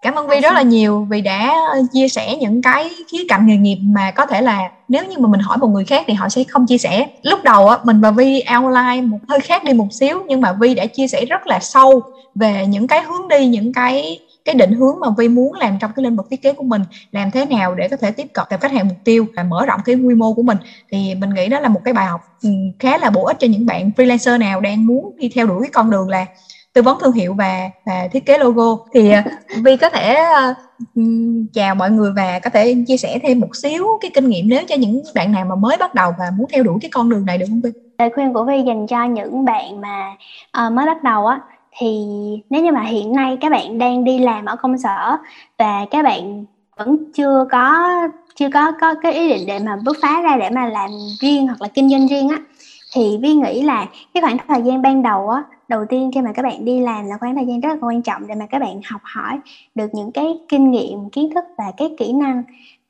[0.02, 1.56] Cảm ơn Vi rất là nhiều vì đã
[1.94, 5.30] chia sẻ những cái khía cạnh nghề nghiệp mà có thể là nếu như mà
[5.30, 7.08] mình hỏi một người khác thì họ sẽ không chia sẻ.
[7.24, 10.54] Lúc đầu á mình và Vi outline một hơi khác đi một xíu nhưng mà
[10.54, 12.02] Vi đã chia sẻ rất là sâu
[12.36, 15.92] về những cái hướng đi, những cái cái định hướng mà Vi muốn làm trong
[15.96, 16.82] cái lĩnh vực thiết kế của mình
[17.12, 19.66] làm thế nào để có thể tiếp cận tập khách hàng mục tiêu và mở
[19.66, 20.58] rộng cái quy mô của mình
[20.92, 23.48] thì mình nghĩ đó là một cái bài học ừ, khá là bổ ích cho
[23.48, 26.26] những bạn freelancer nào đang muốn đi theo đuổi cái con đường là
[26.80, 29.24] tư vấn thương hiệu và và thiết kế logo thì à,
[29.64, 30.18] Vi có thể
[30.50, 31.06] uh,
[31.54, 34.64] chào mọi người và có thể chia sẻ thêm một xíu cái kinh nghiệm nếu
[34.68, 37.26] cho những bạn nào mà mới bắt đầu và muốn theo đuổi cái con đường
[37.26, 37.70] này được không Vi?
[37.98, 40.16] Lời khuyên của Vi dành cho những bạn mà
[40.66, 41.40] uh, mới bắt đầu á
[41.78, 42.08] thì
[42.50, 45.18] nếu như mà hiện nay các bạn đang đi làm ở công sở
[45.58, 46.46] và các bạn
[46.78, 47.90] vẫn chưa có
[48.36, 50.90] chưa có có cái ý định để mà bứt phá ra để mà làm
[51.22, 52.38] riêng hoặc là kinh doanh riêng á
[52.94, 56.32] thì vi nghĩ là cái khoảng thời gian ban đầu á đầu tiên khi mà
[56.32, 58.60] các bạn đi làm là khoảng thời gian rất là quan trọng để mà các
[58.60, 59.40] bạn học hỏi
[59.76, 62.44] được những cái kinh nghiệm, kiến thức và cái kỹ năng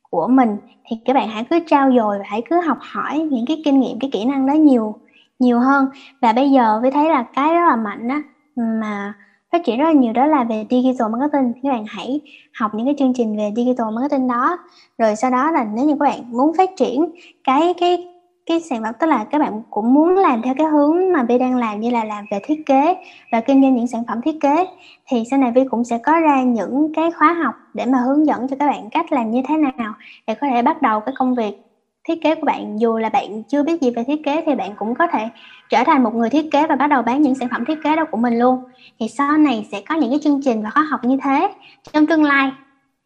[0.09, 0.57] của mình.
[0.85, 3.79] Thì các bạn hãy cứ trao dồi và hãy cứ học hỏi những cái kinh
[3.79, 4.95] nghiệm, cái kỹ năng đó nhiều
[5.39, 5.85] nhiều hơn.
[6.21, 8.21] Và bây giờ mới thấy là cái rất là mạnh á,
[8.55, 9.13] mà
[9.51, 11.53] phát triển rất là nhiều đó là về digital marketing.
[11.63, 12.21] Các bạn hãy
[12.53, 14.57] học những cái chương trình về digital marketing đó.
[14.97, 17.05] Rồi sau đó là nếu như các bạn muốn phát triển
[17.43, 18.07] cái cái
[18.49, 21.37] cái sản phẩm tức là các bạn cũng muốn làm theo cái hướng mà Vi
[21.37, 22.95] đang làm như là làm về thiết kế
[23.31, 24.67] và kinh doanh những sản phẩm thiết kế.
[25.07, 28.25] Thì sau này Vi cũng sẽ có ra những cái khóa học để mà hướng
[28.25, 29.93] dẫn cho các bạn cách làm như thế nào
[30.27, 31.61] để có thể bắt đầu cái công việc
[32.07, 32.79] thiết kế của bạn.
[32.79, 35.29] Dù là bạn chưa biết gì về thiết kế thì bạn cũng có thể
[35.69, 37.95] trở thành một người thiết kế và bắt đầu bán những sản phẩm thiết kế
[37.95, 38.63] đó của mình luôn.
[38.99, 41.49] Thì sau này sẽ có những cái chương trình và khóa học như thế
[41.93, 42.51] trong tương lai.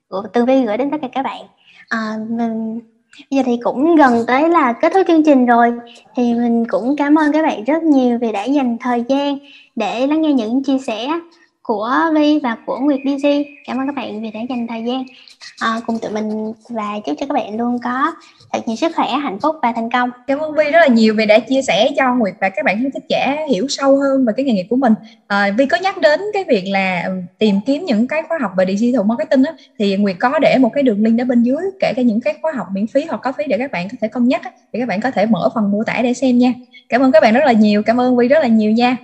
[0.09, 1.41] Của Tường Vi gửi đến tất cả các bạn.
[1.89, 2.79] À, mình
[3.31, 5.73] bây giờ thì cũng gần tới là kết thúc chương trình rồi
[6.15, 9.37] thì mình cũng cảm ơn các bạn rất nhiều vì đã dành thời gian
[9.75, 11.09] để lắng nghe những chia sẻ
[11.61, 13.29] của Vi và của Nguyệt DC.
[13.67, 15.03] Cảm ơn các bạn vì đã dành thời gian
[15.59, 18.11] à, cùng tụi mình và chúc cho các bạn luôn có
[18.53, 20.09] thật nhiều sức khỏe, hạnh phúc và thành công.
[20.27, 22.75] Cảm ơn Vi rất là nhiều vì đã chia sẻ cho Nguyệt và các bạn
[22.75, 24.93] khán thính giả hiểu sâu hơn về cái nghề nghiệp của mình.
[25.27, 28.37] Ờ, à, Vi có nhắc đến cái việc là ừ, tìm kiếm những cái khóa
[28.41, 31.43] học về digital marketing á, thì Nguyệt có để một cái đường link ở bên
[31.43, 33.87] dưới kể cả những cái khóa học miễn phí hoặc có phí để các bạn
[33.89, 36.13] có thể cân nhắc á, thì các bạn có thể mở phần mô tả để
[36.13, 36.53] xem nha.
[36.89, 37.83] Cảm ơn các bạn rất là nhiều.
[37.83, 38.97] Cảm ơn Vi rất là nhiều nha.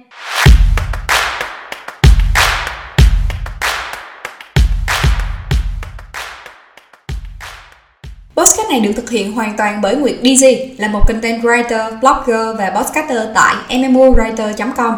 [8.69, 12.57] Podcast này được thực hiện hoàn toàn bởi Nguyệt DZ là một content writer, blogger
[12.57, 14.93] và podcaster tại mmowriter.com.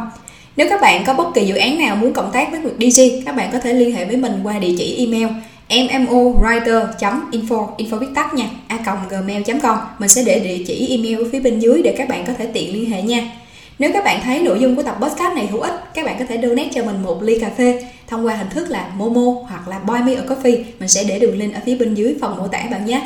[0.58, 3.22] Nếu các bạn có bất kỳ dự án nào muốn cộng tác với Nguyệt DZ,
[3.26, 5.28] các bạn có thể liên hệ với mình qua địa chỉ email
[5.70, 8.78] mmowriter.info info viết tắt nha a
[9.10, 12.34] gmail.com mình sẽ để địa chỉ email ở phía bên dưới để các bạn có
[12.38, 13.32] thể tiện liên hệ nha.
[13.80, 16.26] Nếu các bạn thấy nội dung của tập podcast này hữu ích các bạn có
[16.30, 19.68] thể donate cho mình một ly cà phê thông qua hình thức là Momo hoặc
[19.68, 20.64] là Buy Me a Coffee.
[20.80, 23.02] Mình sẽ để đường link ở phía bên dưới phần mô tả bạn nhé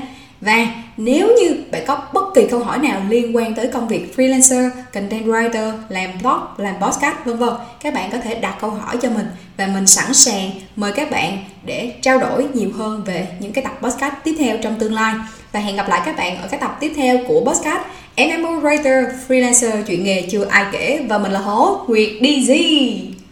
[0.45, 0.67] và
[0.97, 4.69] nếu như bạn có bất kỳ câu hỏi nào liên quan tới công việc freelancer,
[4.93, 8.97] content writer, làm blog, làm podcast vân vân, các bạn có thể đặt câu hỏi
[9.01, 9.25] cho mình
[9.57, 13.63] và mình sẵn sàng mời các bạn để trao đổi nhiều hơn về những cái
[13.63, 15.13] tập podcast tiếp theo trong tương lai.
[15.51, 17.81] Và hẹn gặp lại các bạn ở các tập tiếp theo của podcast
[18.17, 23.24] MMO Writer Freelancer chuyện nghề chưa ai kể và mình là Hố Nguyệt DZ.